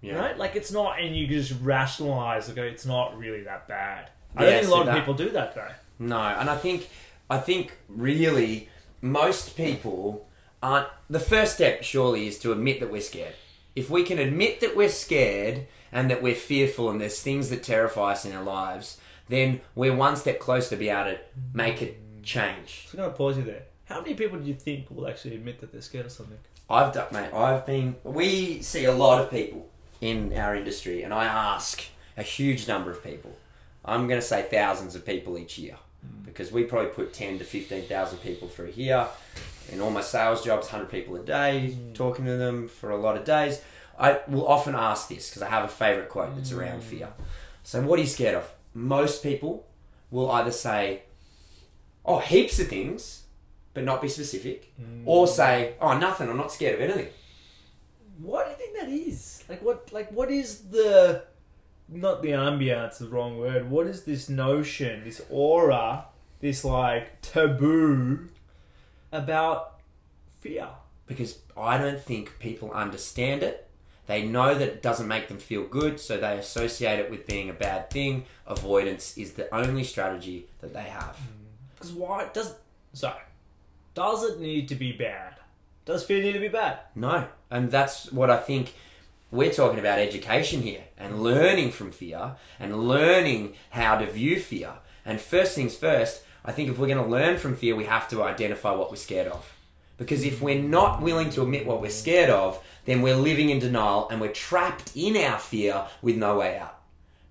[0.00, 0.16] yeah.
[0.18, 0.38] right?
[0.38, 2.48] Like it's not, and you just rationalize.
[2.48, 4.10] Okay, it's not really that bad.
[4.36, 5.72] I don't think a lot of that- people do that though.
[5.98, 6.88] No, and I think
[7.30, 8.68] I think really
[9.00, 10.26] most people
[10.62, 13.34] aren't the first step surely is to admit that we're scared.
[13.76, 17.62] If we can admit that we're scared and that we're fearful and there's things that
[17.62, 21.18] terrify us in our lives, then we're one step closer to be able to
[21.52, 22.88] make it change.
[22.90, 23.62] So I'm gonna pause you there.
[23.84, 26.38] How many people do you think will actually admit that they're scared of something?
[26.68, 27.32] I've done, mate.
[27.32, 27.96] I've been.
[28.04, 29.68] We see a lot of people
[30.00, 31.84] in our industry, and I ask
[32.16, 33.36] a huge number of people.
[33.84, 36.24] I'm going to say thousands of people each year hmm.
[36.24, 39.06] because we probably put ten to fifteen thousand people through here.
[39.70, 41.92] In all my sales jobs, hundred people a day, hmm.
[41.92, 43.60] talking to them for a lot of days.
[43.98, 46.88] I will often ask this because I have a favorite quote that's around hmm.
[46.88, 47.08] fear.
[47.64, 48.50] So, what are you scared of?
[48.74, 49.66] Most people
[50.10, 51.02] will either say,
[52.04, 53.24] "Oh, heaps of things,"
[53.74, 54.72] but not be specific,
[55.04, 56.28] or say, "Oh, nothing.
[56.30, 57.12] I'm not scared of anything."
[58.18, 59.44] What do you think that is?
[59.48, 59.92] Like what?
[59.92, 61.24] Like what is the?
[61.88, 63.70] Not the ambiance, the wrong word.
[63.70, 66.06] What is this notion, this aura,
[66.40, 68.28] this like taboo
[69.10, 69.80] about
[70.40, 70.68] fear?
[71.08, 73.68] because I don't think people understand it.
[74.06, 77.50] They know that it doesn't make them feel good, so they associate it with being
[77.50, 78.24] a bad thing.
[78.46, 81.16] Avoidance is the only strategy that they have.
[81.16, 81.74] Mm.
[81.74, 82.54] Because why does
[82.92, 83.12] so?
[83.94, 85.34] Does it need to be bad?
[85.84, 86.78] Does fear need to be bad?
[86.94, 88.74] No, and that's what I think
[89.30, 94.72] we're talking about education here and learning from fear and learning how to view fear.
[95.04, 98.08] And first things first, I think if we're going to learn from fear, we have
[98.08, 99.52] to identify what we're scared of.
[99.98, 103.58] Because if we're not willing to admit what we're scared of, then we're living in
[103.58, 106.78] denial and we're trapped in our fear with no way out.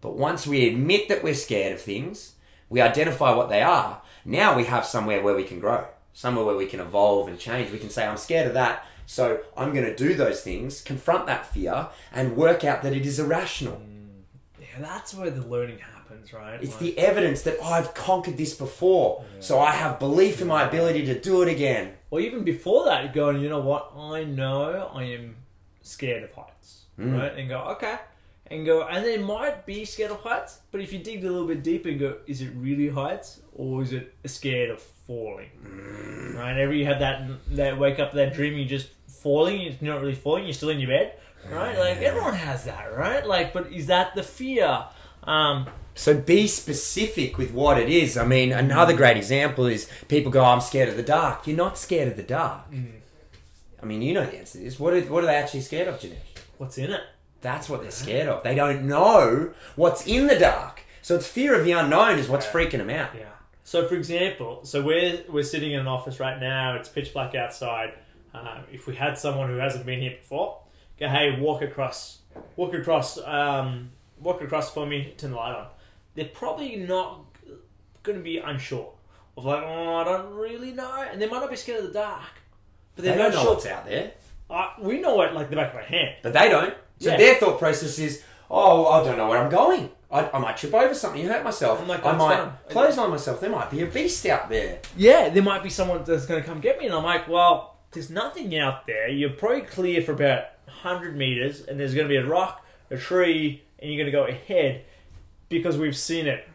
[0.01, 2.33] But once we admit that we're scared of things,
[2.69, 6.57] we identify what they are, now we have somewhere where we can grow, somewhere where
[6.57, 7.71] we can evolve and change.
[7.71, 11.25] We can say, I'm scared of that, so I'm going to do those things, confront
[11.25, 13.81] that fear, and work out that it is irrational.
[14.59, 16.59] Yeah, that's where the learning happens, right?
[16.61, 20.67] It's Like- the evidence that I've conquered this before, so I have belief in my
[20.67, 21.93] ability to do it again.
[22.09, 23.91] or even before that, going, you know what?
[23.97, 25.35] I know I am
[25.81, 27.19] scared of heights, Mm.
[27.19, 27.33] right?
[27.37, 27.97] And go, okay,
[28.49, 31.47] and go, and they might be scared of heights, but if you dig a little
[31.47, 35.49] bit deeper and go, is it really heights or is it scared of falling?
[35.65, 36.35] Mm.
[36.39, 36.57] Right?
[36.57, 38.89] Ever you have that that wake up that dream, you're just
[39.21, 41.13] falling, you're not really falling, you're still in your bed,
[41.49, 41.77] right?
[41.77, 43.25] Like everyone has that, right?
[43.25, 44.85] Like, but is that the fear?
[45.23, 48.17] Um, So be specific with what it is.
[48.17, 51.47] I mean, another great example is people go, I'm scared of the dark.
[51.47, 52.65] You're not scared of the dark.
[53.81, 54.79] I mean, you know the answer to this.
[54.79, 56.15] What are, what are they actually scared of, Janesh?
[56.57, 57.01] what's in it?
[57.41, 58.43] That's what they're scared of.
[58.43, 60.81] They don't know what's in the dark.
[61.01, 63.11] So it's fear of the unknown is what's freaking them out.
[63.17, 63.25] Yeah.
[63.63, 66.75] So, for example, so we're we're sitting in an office right now.
[66.75, 67.93] It's pitch black outside.
[68.39, 70.59] Um, if we had someone who hasn't been here before,
[70.99, 72.19] go, hey, walk across,
[72.55, 73.89] walk across, um,
[74.21, 75.13] walk across for me.
[75.17, 75.67] Turn the light on.
[76.15, 77.21] They're probably not
[78.03, 78.91] going to be unsure
[79.37, 81.99] of like, oh, I don't really know, and they might not be scared of the
[81.99, 82.21] dark,
[82.95, 83.53] but They they're don't not know sure.
[83.53, 84.11] what's out there.
[84.49, 86.15] Uh, we know it like the back of our hand.
[86.23, 86.73] But they don't.
[86.99, 87.17] So Yeah.
[87.17, 89.91] their thought process is, oh, I don't know where I'm going.
[90.09, 91.81] I, I might trip over something hurt myself.
[91.81, 92.51] I'm like, I that's might fine.
[92.69, 93.41] close on myself.
[93.41, 94.79] There might be a beast out there.
[94.95, 96.85] yeah, there might be someone that's going to come get me.
[96.85, 99.07] And I'm like, well, there's nothing out there.
[99.07, 102.97] You're probably clear for about 100 meters, and there's going to be a rock, a
[102.97, 104.83] tree, and you're going to go ahead
[105.49, 106.47] because we've seen it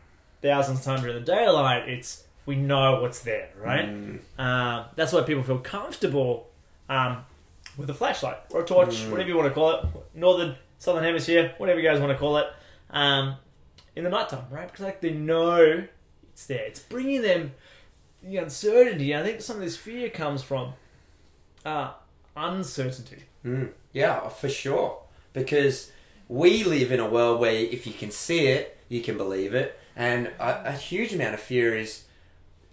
[0.43, 1.89] thousands of times in the daylight.
[1.89, 3.85] It's we know what's there, right?
[4.39, 6.49] Um, that's why people feel comfortable
[6.89, 7.25] um,
[7.77, 11.55] with a flashlight or a torch, whatever you want to call it, northern, southern hemisphere,
[11.59, 12.47] whatever you guys want to call it,
[12.91, 13.37] um,
[13.95, 14.67] in the nighttime, right?
[14.71, 15.85] Because like they know
[16.33, 16.65] it's there.
[16.65, 17.53] It's bringing them
[18.23, 19.15] the uncertainty.
[19.15, 20.75] I think some of this fear comes from
[21.65, 21.93] uh,
[22.37, 23.25] uncertainty.
[23.45, 24.99] Mm, yeah, for sure.
[25.33, 25.91] Because
[26.29, 29.79] we live in a world where if you can see it, you can believe it,
[29.97, 32.05] and a, a huge amount of fear is,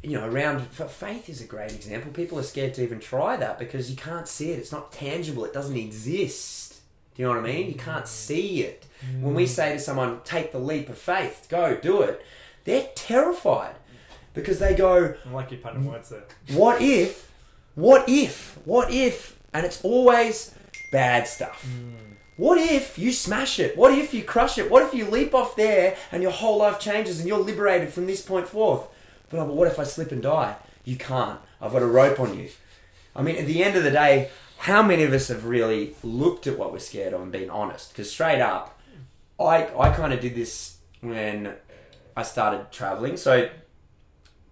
[0.03, 0.61] you know, around.
[0.67, 2.11] Faith is a great example.
[2.11, 4.59] People are scared to even try that because you can't see it.
[4.59, 5.45] It's not tangible.
[5.45, 6.75] It doesn't exist.
[7.15, 7.67] Do you know what I mean?
[7.67, 8.85] You can't see it.
[9.21, 12.21] When we say to someone, "Take the leap of faith, go do it,"
[12.65, 13.75] they're terrified
[14.33, 16.23] because they go, I like your pattern words there.
[16.53, 17.31] what if,
[17.75, 20.53] what if, what if, and it's always
[20.91, 21.63] bad stuff.
[21.63, 22.13] Hmm.
[22.37, 23.77] What if you smash it?
[23.77, 24.71] What if you crush it?
[24.71, 28.07] What if you leap off there and your whole life changes and you're liberated from
[28.07, 28.87] this point forth?
[29.29, 30.55] But, oh, but what if I slip and die?
[30.85, 31.39] You can't.
[31.61, 32.49] I've got a rope on you.
[33.15, 34.29] I mean, at the end of the day,
[34.59, 37.89] how many of us have really looked at what we're scared of and been honest?
[37.89, 38.79] Because straight up,
[39.39, 41.53] I, I kind of did this when
[42.15, 43.17] I started traveling.
[43.17, 43.49] So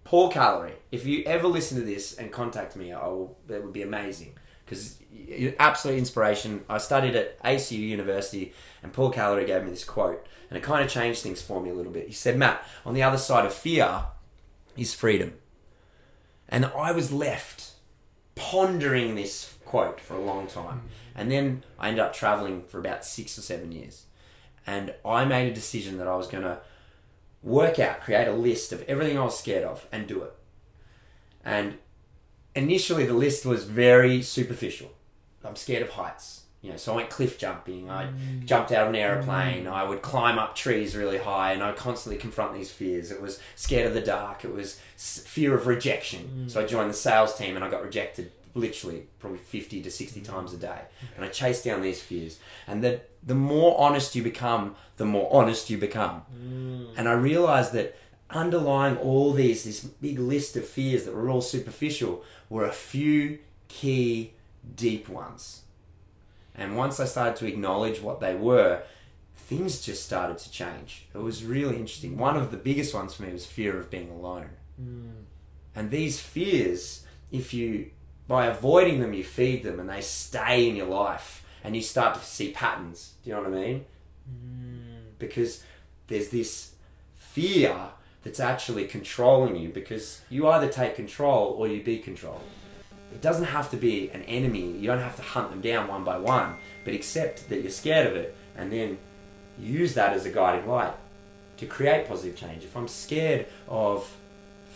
[0.08, 3.36] Paul Calorie, if you ever listen to this and contact me, I will.
[3.46, 4.96] That would be amazing because
[5.58, 6.64] absolute inspiration.
[6.66, 10.82] I studied at ACU University, and Paul Calorie gave me this quote, and it kind
[10.82, 12.06] of changed things for me a little bit.
[12.06, 14.06] He said, "Matt, on the other side of fear
[14.78, 15.34] is freedom,"
[16.48, 17.72] and I was left
[18.34, 21.20] pondering this quote for a long time, mm-hmm.
[21.20, 24.06] and then I ended up traveling for about six or seven years,
[24.66, 26.60] and I made a decision that I was going to
[27.42, 30.34] work out, create a list of everything I was scared of, and do it.
[31.44, 31.78] And
[32.54, 34.92] initially, the list was very superficial.
[35.44, 36.42] I'm scared of heights.
[36.60, 37.88] You know, so I went cliff jumping.
[37.88, 38.44] I mm.
[38.44, 39.04] jumped out of an mm.
[39.04, 39.68] aeroplane.
[39.68, 43.12] I would climb up trees really high, and I constantly confront these fears.
[43.12, 44.44] It was scared of the dark.
[44.44, 46.46] It was fear of rejection.
[46.46, 46.50] Mm.
[46.50, 50.20] So I joined the sales team, and I got rejected literally probably 50 to 60
[50.20, 50.24] mm.
[50.24, 50.80] times a day.
[51.16, 52.38] And I chased down these fears.
[52.66, 56.22] And the the more honest you become, the more honest you become.
[56.34, 56.88] Mm.
[56.96, 57.96] And I realized that
[58.30, 63.38] underlying all these, this big list of fears that were all superficial, were a few
[63.68, 64.34] key
[64.74, 65.62] deep ones.
[66.54, 68.82] And once I started to acknowledge what they were,
[69.34, 71.06] things just started to change.
[71.14, 72.18] It was really interesting.
[72.18, 74.50] One of the biggest ones for me was fear of being alone.
[74.80, 75.24] Mm.
[75.74, 77.90] And these fears, if you,
[78.28, 82.14] by avoiding them, you feed them and they stay in your life and you start
[82.14, 83.14] to see patterns.
[83.24, 83.84] Do you know what I mean?
[84.30, 85.18] Mm.
[85.18, 85.64] Because
[86.06, 86.72] there's this
[87.16, 87.74] fear
[88.22, 92.44] that's actually controlling you because you either take control or you be controlled.
[93.10, 94.72] It doesn't have to be an enemy.
[94.72, 98.06] You don't have to hunt them down one by one, but accept that you're scared
[98.06, 98.98] of it and then
[99.58, 100.94] use that as a guiding light
[101.56, 102.64] to create positive change.
[102.64, 104.14] If I'm scared of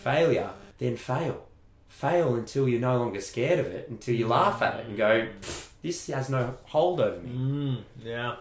[0.03, 1.45] failure, then fail.
[1.93, 5.27] Fail until you're no longer scared of it, until you laugh at it and go,
[5.83, 7.29] this has no hold over me.
[7.29, 8.35] Mm, yeah.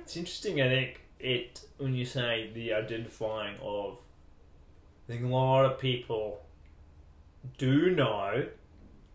[0.00, 3.98] It's interesting, I think, it when you say the identifying of
[5.08, 6.42] I think a lot of people
[7.56, 8.46] do know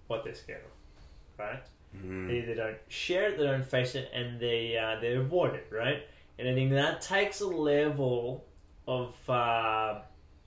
[0.08, 1.45] what they're scared of.
[1.45, 1.63] Right?
[1.93, 5.67] They either don't share it, they don't face it, and they uh, they avoid it,
[5.71, 6.03] right?
[6.39, 8.45] And I think that takes a level
[8.88, 9.99] of uh,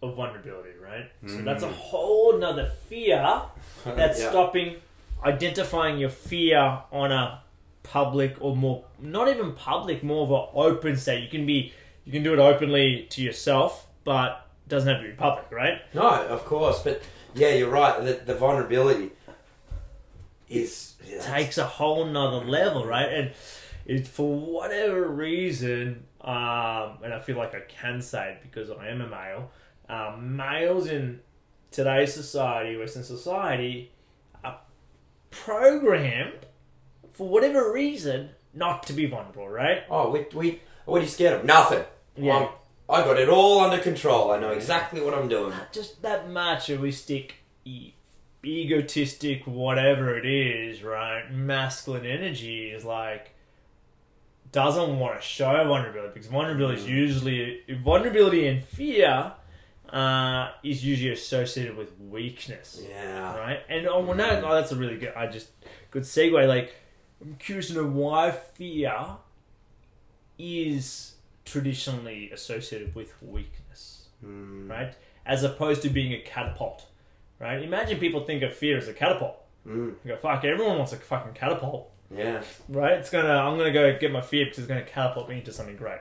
[0.02, 1.10] of vulnerability, right?
[1.26, 3.42] So that's a whole nother fear
[3.84, 4.30] that's Yeah.
[4.30, 4.76] stopping
[5.24, 7.42] identifying your fear on a
[7.82, 11.72] public or more not even public more of an open state you can be
[12.06, 15.82] you can do it openly to yourself but it doesn't have to be public right
[15.92, 17.02] No, of course, but
[17.34, 18.02] yeah, you're right.
[18.02, 19.10] The, the vulnerability
[20.48, 23.30] is yeah, takes a whole nother level right and
[23.86, 28.88] it for whatever reason um, and i feel like i can say it because i
[28.88, 29.50] am a male
[29.90, 31.20] um, males in
[31.70, 33.92] today's society western society
[34.44, 34.59] are
[35.31, 36.46] programmed
[37.12, 41.40] for whatever reason not to be vulnerable right Oh, we, we, what are you scared
[41.40, 41.44] of?
[41.44, 41.85] Nothing.
[42.16, 42.37] Yeah.
[42.37, 42.48] I'm-
[42.90, 44.33] I got it all under control.
[44.33, 45.53] I know exactly what I'm doing.
[45.55, 47.33] Ah, just that machoistic,
[47.64, 47.92] e-
[48.44, 51.31] egotistic, whatever it is, right?
[51.31, 53.31] Masculine energy is like
[54.50, 56.90] doesn't want to show vulnerability because vulnerability is hmm.
[56.90, 59.33] usually vulnerability and fear
[59.92, 63.37] uh, is usually associated with weakness, Yeah.
[63.37, 63.61] right?
[63.68, 65.12] And oh, well, no, no, that's a really good.
[65.14, 65.48] I just
[65.90, 66.46] good segue.
[66.48, 66.74] Like,
[67.20, 68.94] I'm curious to know why fear
[70.38, 74.68] is traditionally associated with weakness, Mm.
[74.70, 74.94] right?
[75.26, 76.87] As opposed to being a catapult,
[77.38, 77.62] right?
[77.62, 79.37] Imagine people think of fear as a catapult.
[79.66, 79.94] Mm.
[80.05, 82.42] You go, fuck, everyone wants a fucking catapult, Yeah.
[82.68, 82.92] right?
[82.94, 85.76] It's gonna, I'm gonna go get my fear because it's gonna catapult me into something
[85.76, 86.00] great.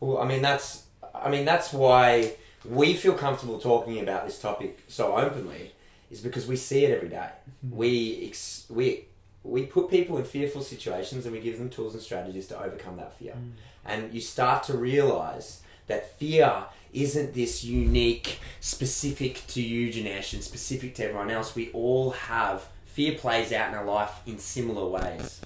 [0.00, 0.84] Well, I mean that's
[1.14, 2.32] I mean that's why
[2.64, 5.72] we feel comfortable talking about this topic so openly
[6.10, 7.28] is because we see it every day.
[7.66, 7.76] Mm-hmm.
[7.76, 9.06] We ex- we
[9.42, 12.96] we put people in fearful situations and we give them tools and strategies to overcome
[12.96, 13.34] that fear.
[13.34, 13.52] Mm.
[13.84, 20.42] And you start to realize that fear isn't this unique, specific to you, Janesh, and
[20.42, 21.54] specific to everyone else.
[21.54, 25.42] We all have fear plays out in our life in similar ways.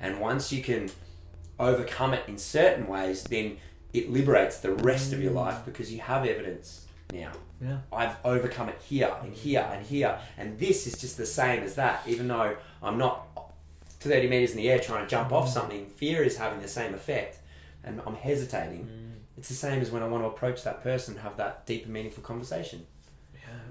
[0.00, 0.90] And once you can
[1.58, 3.58] overcome it in certain ways, then
[3.92, 7.32] it liberates the rest of your life because you have evidence now.
[7.60, 7.78] Yeah.
[7.92, 11.74] I've overcome it here and here and here, and this is just the same as
[11.74, 12.02] that.
[12.06, 13.26] Even though I'm not
[14.00, 15.52] 30 meters in the air trying to jump off mm.
[15.52, 17.38] something, fear is having the same effect,
[17.82, 18.84] and I'm hesitating.
[18.84, 19.38] Mm.
[19.38, 21.88] It's the same as when I want to approach that person, and have that deeper,
[21.88, 22.86] meaningful conversation.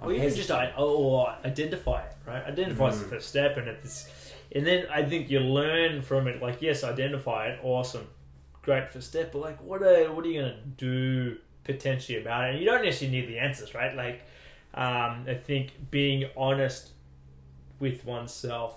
[0.02, 2.44] I'm Or even just or identify it, right?
[2.46, 3.10] Identify is the mm.
[3.10, 4.10] first step, and it's,
[4.54, 6.42] and then I think you learn from it.
[6.42, 8.08] Like, yes, identify it, awesome,
[8.68, 9.32] great first step.
[9.32, 12.50] But like, what are what are you gonna do potentially about it?
[12.52, 13.96] And you don't necessarily need the answers, right?
[13.96, 14.22] Like,
[14.74, 16.90] um, I think being honest
[17.80, 18.74] with oneself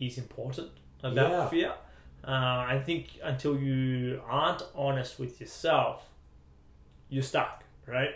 [0.00, 0.70] is important
[1.02, 1.48] about Yeah.
[1.48, 1.72] fear.
[2.24, 2.30] Uh,
[2.74, 6.08] I think until you aren't honest with yourself,
[7.08, 8.14] you're stuck, right?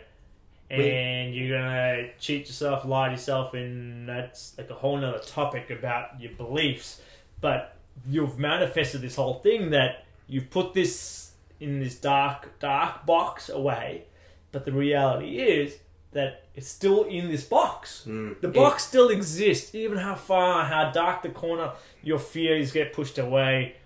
[0.71, 5.19] We- And you're gonna cheat yourself, lie to yourself, and that's like a whole nother
[5.21, 7.03] topic about your beliefs.
[7.41, 7.77] But
[8.09, 14.05] you've manifested this whole thing that you've put this in this dark, dark box away.
[14.53, 15.79] But the reality is
[16.13, 18.05] that it's still in this box.
[18.07, 18.41] Mm.
[18.41, 23.19] The box still exists, even how far, how dark the corner your fears get pushed
[23.19, 23.77] away.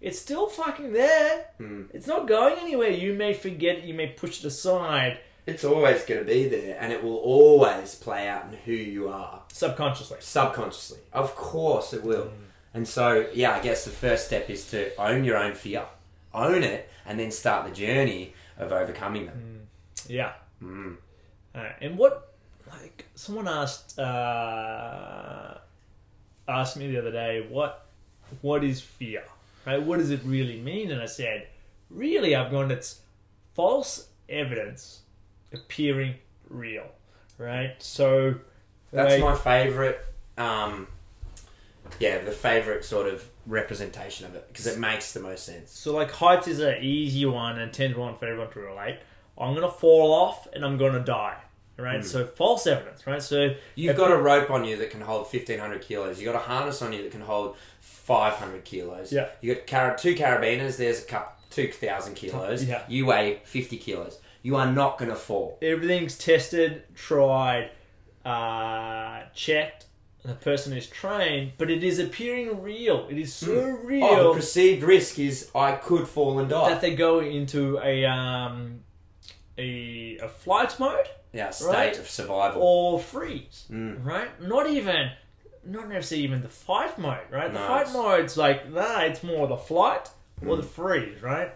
[0.00, 1.46] It's still fucking there.
[1.60, 1.88] Mm.
[1.92, 2.90] It's not going anywhere.
[2.90, 6.76] You may forget, it, you may push it aside It's always going to be there,
[6.80, 9.42] and it will always play out in who you are.
[9.52, 10.18] subconsciously.
[10.20, 10.98] subconsciously.
[11.12, 12.30] Of course it will.
[12.78, 15.82] And so, yeah, I guess the first step is to own your own fear.
[16.32, 19.66] Own it and then start the journey of overcoming them.
[20.06, 20.34] Yeah.
[20.62, 20.96] Mm.
[21.52, 22.34] Uh, and what,
[22.70, 25.54] like, someone asked uh,
[26.46, 27.84] asked me the other day, what
[28.42, 29.24] what is fear?
[29.66, 29.82] Right?
[29.82, 30.92] What does it really mean?
[30.92, 31.48] And I said,
[31.90, 32.70] really, I've gone.
[32.70, 33.00] It's
[33.54, 35.00] false evidence
[35.52, 36.14] appearing
[36.48, 36.86] real.
[37.38, 37.74] Right?
[37.80, 38.36] So
[38.92, 39.98] That's like, my favourite,
[40.36, 40.86] um,
[41.98, 45.70] yeah, the favourite sort of representation of it because it makes the most sense.
[45.72, 48.98] So like heights is an easy one and tends to one for everyone to relate.
[49.36, 51.38] I'm gonna fall off and I'm gonna die.
[51.80, 52.04] Right?
[52.04, 53.22] So false evidence, right?
[53.22, 56.20] So You've got a rope on you that can hold 1500 kilos.
[56.20, 59.12] You've got a harness on you that can hold 500 kilos.
[59.12, 59.28] Yeah.
[59.40, 62.64] You've got car- two carabiners, there's a cup, 2000 kilos.
[62.64, 62.82] Yeah.
[62.88, 64.18] You weigh 50 kilos.
[64.42, 65.56] You are not going to fall.
[65.62, 67.70] everything's tested, tried,
[68.24, 69.86] uh, checked.
[70.24, 73.06] The person is trained, but it is appearing real.
[73.08, 73.54] It is so
[73.84, 74.04] real.
[74.04, 76.68] Oh, the perceived risk is I could fall and die.
[76.70, 78.80] that they go into a um,
[79.56, 81.98] a, a flight mode yeah, state Right.
[81.98, 82.62] of survival.
[82.62, 83.66] or freeze.
[83.70, 84.04] Mm.
[84.04, 84.28] Right?
[84.42, 85.12] Not even,
[85.64, 87.18] not necessarily even the fight mode.
[87.30, 87.52] Right?
[87.52, 89.00] The No, fight it's- mode's like nah.
[89.02, 90.08] It's more the flight
[90.46, 91.22] or the freeze.
[91.22, 91.52] Right?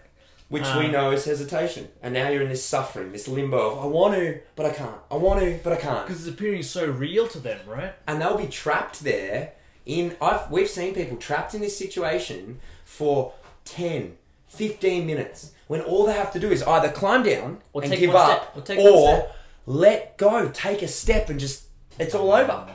[0.52, 1.88] Which we Um, know is hesitation.
[2.02, 4.98] And now you're in this suffering, this limbo of I want to, but I can't.
[5.10, 6.06] I want to, but I can't.
[6.06, 7.58] Because it's appearing so real to them.
[7.66, 7.94] Right?
[8.06, 9.52] and they'll be trapped there
[9.86, 13.32] in I've we've seen people trapped in this situation for
[13.64, 14.16] 10
[14.48, 18.00] 15 minutes when all they have to do is either climb down Or and take
[18.00, 18.56] give up step.
[18.56, 19.30] Or take or
[19.66, 21.64] let go take a step and just
[21.98, 22.68] it's all over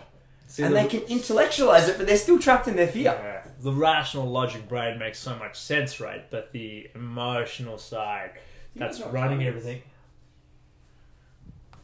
[0.47, 3.36] See, and the- they can intellectualize it but they're still trapped in their fear Yeah.
[3.59, 6.29] The rational logic brain makes so much sense, right?
[6.29, 8.31] But the emotional side,
[8.75, 9.81] that's running everything.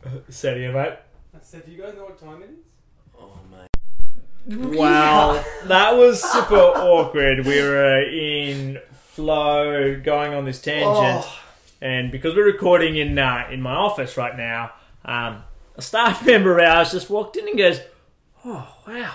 [0.29, 0.93] Say it again, mate.
[1.35, 2.57] I said, do you guys know what time it is?
[3.19, 3.67] oh man
[4.77, 7.45] Wow, that was super awkward.
[7.45, 11.39] We were in flow, going on this tangent, Oh.
[11.81, 14.71] and because we're recording in uh, in my office right now,
[15.05, 15.43] um,
[15.75, 17.79] a staff member of ours just walked in and goes,
[18.43, 19.13] "Oh wow,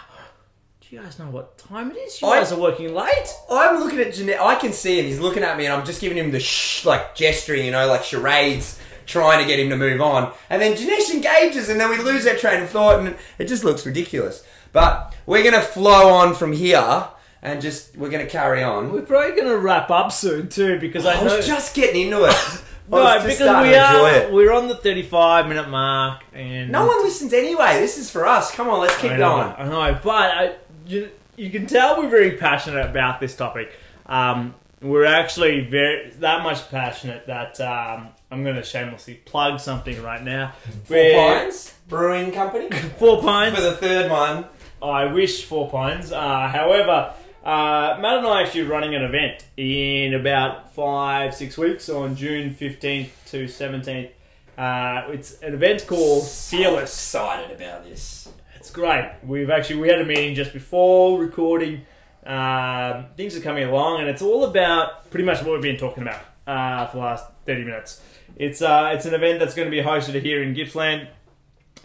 [0.88, 2.20] do you guys know what time it is?
[2.22, 4.38] You I- guys are working late." I'm looking at Janesh.
[4.40, 5.06] I can see him.
[5.06, 7.86] He's looking at me, and I'm just giving him the shh, like gesturing, you know,
[7.86, 10.32] like charades, trying to get him to move on.
[10.50, 13.64] And then Janesh engages, and then we lose that train of thought, and it just
[13.64, 14.42] looks ridiculous.
[14.72, 17.08] But we're gonna flow on from here,
[17.42, 18.92] and just we're gonna carry on.
[18.92, 21.36] We're probably going to wrap up soon too, because I I know.
[21.36, 22.34] was just getting into it.
[22.90, 24.32] I No, just because starting we to enjoy are it.
[24.32, 27.78] we're on the thirty-five minute mark, and No one listens anyway.
[27.80, 28.50] This is for us.
[28.50, 29.54] Come on, let's keep I know, going.
[29.58, 30.54] I know, but I,
[30.88, 33.70] you, you can tell we're very passionate about this topic.
[34.06, 40.00] Um, we're actually very that much passionate that um, I'm going to shamelessly plug something
[40.02, 40.52] right now.
[40.84, 43.54] Four We're- Pines Brewing Company Four Pines.
[43.56, 44.46] for the third one.
[44.82, 46.12] I wish Four Pines.
[46.12, 47.12] Uh, however,
[47.44, 52.14] uh, Matt and I are actually running an event in about five, six weeks on
[52.14, 54.10] June 15th to 17th.
[54.56, 56.90] Uh, it's an event called Fearless.
[56.92, 58.28] Excited about this.
[58.68, 59.10] It's great.
[59.24, 61.86] We've actually we had a meeting just before recording.
[62.26, 66.02] Um, things are coming along, and it's all about pretty much what we've been talking
[66.02, 68.02] about uh, for the last thirty minutes.
[68.36, 71.08] It's uh, it's an event that's going to be hosted here in Gippsland.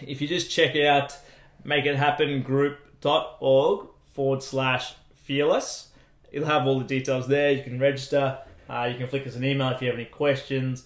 [0.02, 1.18] If you just check out
[1.64, 5.88] Make It Happen makeithappengroup.org forward slash fearless,
[6.34, 7.52] it'll have all the details there.
[7.52, 8.40] You can register.
[8.70, 10.86] Uh, you can flick us an email if you have any questions.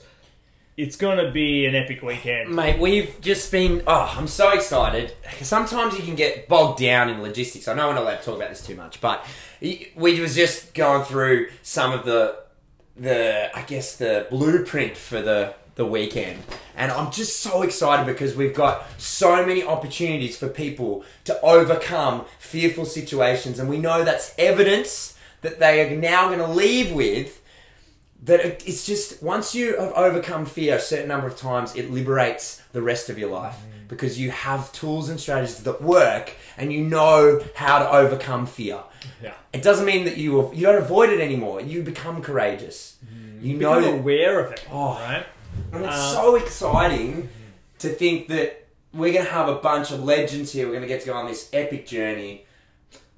[0.77, 2.55] It's to be an epic weekend.
[2.55, 3.81] Mate, we've just been.
[3.87, 5.11] Oh, I'm so excited.
[5.41, 7.67] Sometimes you can get bogged down in logistics.
[7.67, 9.25] I know we're not allowed to talk about this too much, but
[9.59, 12.37] we was just going through some of the,
[12.95, 16.43] the I guess the blueprint for the the weekend,
[16.75, 22.25] and I'm just so excited because we've got so many opportunities for people to overcome
[22.37, 27.36] fearful situations, and we know that's evidence that they are now going to leave with
[28.23, 32.61] that it's just once you have overcome fear a certain number of times, it liberates
[32.71, 33.57] the rest of your life
[33.87, 38.79] because you have tools and strategies that work, and you know how to overcome fear.
[39.23, 39.33] Yeah.
[39.53, 41.61] It doesn't mean that you you don't avoid it anymore.
[41.61, 42.97] You become courageous.
[43.39, 44.65] You know that, aware of it.
[44.71, 44.93] Oh.
[44.95, 45.25] right?
[45.71, 47.29] and it's Um, so exciting
[47.79, 50.67] to think that we're gonna have a bunch of legends here.
[50.67, 52.45] We're gonna get to go on this epic journey.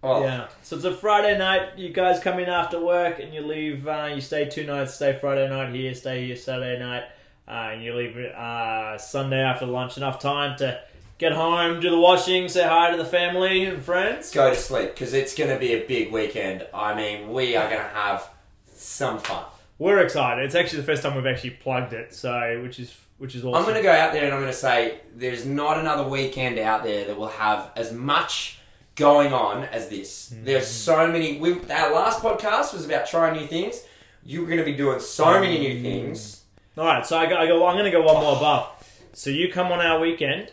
[0.01, 0.47] Oh, Yeah.
[0.63, 1.77] So it's a Friday night.
[1.77, 3.87] You guys come in after work and you leave.
[3.87, 4.93] Uh, you stay two nights.
[4.95, 5.93] Stay Friday night here.
[5.93, 7.03] Stay here Saturday night.
[7.47, 9.97] Uh, and you leave uh, Sunday after lunch.
[9.97, 10.79] Enough time to
[11.17, 14.31] get home, do the washing, say hi to the family and friends.
[14.31, 16.65] go to sleep because it's going to be a big weekend.
[16.73, 18.29] I mean, we are going to have
[18.73, 19.43] some fun.
[19.79, 20.45] We're excited.
[20.45, 22.13] It's actually the first time we've actually plugged it.
[22.13, 23.55] So which is which is awesome.
[23.55, 26.57] I'm going to go out there and I'm going to say there's not another weekend
[26.59, 28.58] out there that will have as much
[28.99, 30.31] going on as this.
[30.43, 30.67] There's mm.
[30.67, 31.39] so many.
[31.39, 33.81] We, our last podcast was about trying new things.
[34.23, 35.41] You're going to be doing so mm.
[35.41, 36.43] many new things.
[36.77, 37.05] All right.
[37.05, 37.37] So I go.
[37.37, 38.69] I go I'm going to go one more above.
[39.13, 40.51] So you come on our weekend,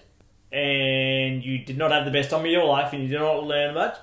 [0.51, 3.44] and you did not have the best time of your life, and you did not
[3.44, 3.99] learn much.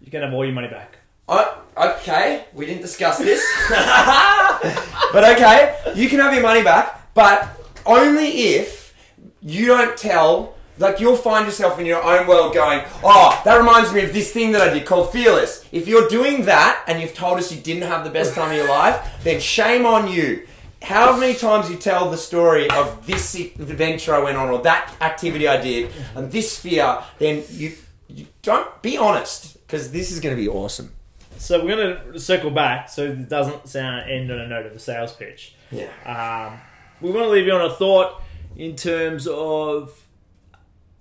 [0.00, 0.98] You can have all your money back.
[1.28, 3.42] Oh, okay, we didn't discuss this.
[3.68, 7.48] but okay, you can have your money back, but
[7.86, 8.94] only if
[9.40, 10.54] you don't tell.
[10.78, 14.32] Like you'll find yourself in your own world going, oh, that reminds me of this
[14.32, 15.64] thing that I did called Fearless.
[15.70, 18.56] If you're doing that and you've told us you didn't have the best time of
[18.56, 20.46] your life, then shame on you.
[20.82, 24.94] How many times you tell the story of this adventure I went on or that
[25.00, 27.72] activity I did and this fear, then you,
[28.08, 30.92] you don't be honest because this is going to be awesome.
[31.38, 34.72] So we're going to circle back so it doesn't sound end on a note of
[34.72, 35.54] a sales pitch.
[35.70, 35.88] Yeah.
[36.04, 36.60] Um,
[37.00, 38.22] we want to leave you on a thought
[38.56, 40.03] in terms of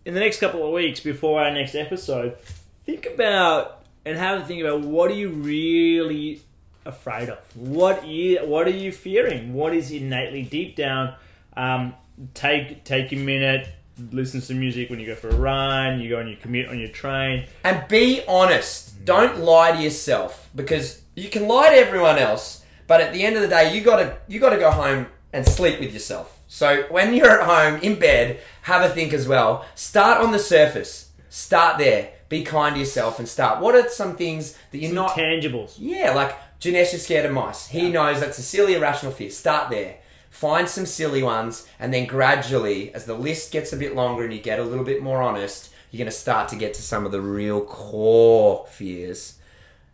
[0.05, 2.37] in the next couple of weeks before our next episode.
[2.85, 6.41] Think about and have a think about what are you really
[6.85, 7.39] afraid of?
[7.55, 9.53] What is, what are you fearing?
[9.53, 11.15] What is innately deep down?
[11.55, 11.93] Um,
[12.33, 13.69] take take a minute,
[14.11, 15.99] listen to some music when you go for a run.
[15.99, 17.45] You go on your commute on your train.
[17.63, 19.05] And be honest.
[19.05, 23.35] Don't lie to yourself because you can lie to everyone else, but at the end
[23.35, 26.32] of the day, you gotta you gotta go home and sleep with yourself.
[26.53, 29.65] So when you're at home in bed, have a think as well.
[29.73, 31.09] Start on the surface.
[31.27, 32.11] Start there.
[32.29, 33.59] Be kind to yourself and start.
[33.59, 35.77] What are some things that you're Some not tangibles.
[35.79, 37.69] Yeah, like Janesh is scared of mice.
[37.69, 39.31] He knows that's a silly irrational fear.
[39.31, 39.97] Start there.
[40.29, 44.31] Find some silly ones, and then gradually, as the list gets a bit longer and
[44.31, 47.03] you get a little bit more honest, you're going to start to get to some
[47.03, 49.39] of the real core fears,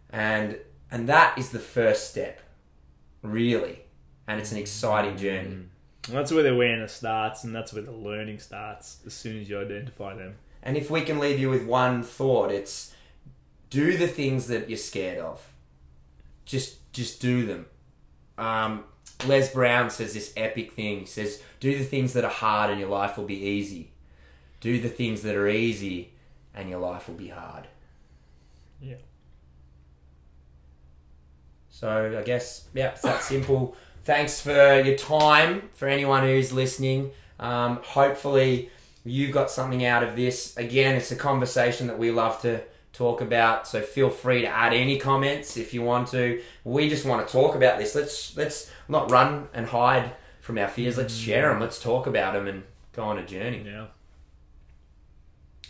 [0.10, 0.60] and
[0.91, 2.41] and that is the first step,
[3.22, 3.80] really,
[4.28, 5.47] and it's an exciting journey.
[5.47, 5.70] And
[6.14, 8.97] that's where the awareness starts, and that's where the learning starts.
[9.05, 10.36] As soon as you identify them.
[10.62, 12.93] And if we can leave you with one thought, it's
[13.70, 15.51] do the things that you're scared of.
[16.45, 17.66] Just just do them.
[18.38, 18.86] Um,
[19.26, 21.01] Les Brown says this epic thing.
[21.01, 23.91] He says, "Do the things that are hard, and your life will be easy.
[24.60, 26.14] Do the things that are easy,
[26.53, 27.68] and your life will be hard."
[28.82, 28.95] Yeah.
[31.70, 33.76] So I guess yeah, it's that simple.
[34.10, 37.12] Thanks for your time for anyone who's listening.
[37.39, 38.72] Um, hopefully
[39.05, 40.57] you've got something out of this.
[40.57, 43.68] Again, it's a conversation that we love to talk about.
[43.68, 46.41] So feel free to add any comments if you want to.
[46.64, 47.93] We just want to talk about this.
[47.93, 50.97] Let's let's not run and hide from our fears.
[50.97, 51.60] Let's share them.
[51.60, 53.62] Let's talk about them and go on a journey.
[53.64, 53.89] Yeah.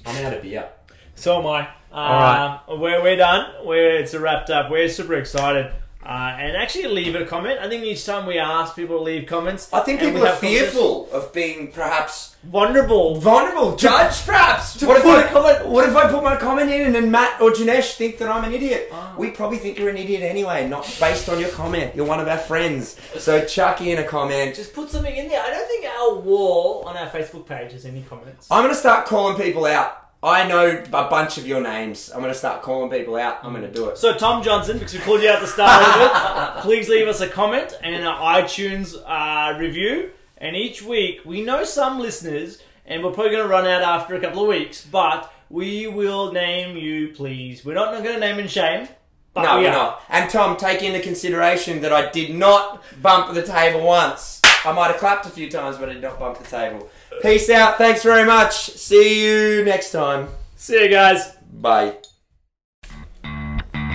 [0.05, 0.69] I'm out of beer.
[1.15, 1.59] So am I.
[1.91, 3.65] Um, All We're, we're done.
[3.65, 4.71] We're, it's a wrapped up.
[4.71, 5.73] We're super excited.
[6.01, 7.59] Uh, and actually leave a comment.
[7.59, 10.27] I think each time we ask people to leave comments, I think and people we
[10.27, 13.15] are have fearful of being perhaps vulnerable.
[13.19, 14.77] vulnerable, judged perhaps.
[14.79, 17.41] to What if, put comment- what if I put my comment in and then Matt
[17.41, 18.87] or Janesh think that I'm an idiot?
[18.93, 19.13] Ah.
[19.17, 21.93] We probably think you're an idiot anyway, not based on your comment.
[21.95, 22.95] You're one of our friends.
[23.17, 24.55] So chuck in a comment.
[24.55, 25.43] Just put something in there.
[25.43, 28.47] I don't think our wall on our Facebook page has any comments.
[28.49, 30.08] I'm going to start calling people out.
[30.21, 32.11] I know a bunch of your names.
[32.13, 33.39] I'm going to start calling people out.
[33.43, 33.97] I'm going to do it.
[33.97, 37.07] So Tom Johnson, because we called you out at the start of it, please leave
[37.07, 40.11] us a comment and an iTunes uh, review.
[40.37, 44.15] And each week, we know some listeners, and we're probably going to run out after
[44.15, 47.63] a couple of weeks, but we will name you, please.
[47.63, 48.89] We're not, going to name and shame,
[49.33, 49.73] but no, we we're are.
[49.73, 50.03] not.
[50.09, 54.41] And Tom, take into consideration that I did not bump the table once.
[54.65, 56.89] I might have clapped a few times, but I did not bump the table.
[57.21, 57.77] Peace out.
[57.77, 58.53] Thanks very much.
[58.53, 60.29] See you next time.
[60.55, 61.35] See you guys.
[61.53, 61.97] Bye.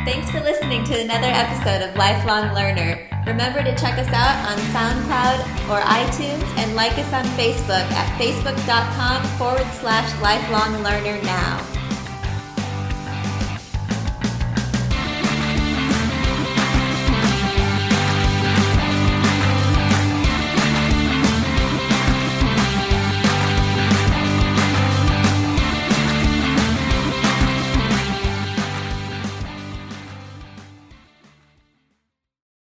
[0.04, 3.08] Thanks for listening to another episode of Lifelong Learner.
[3.26, 5.40] Remember to check us out on SoundCloud
[5.70, 11.83] or iTunes and like us on Facebook at facebook.com forward slash lifelong learner now.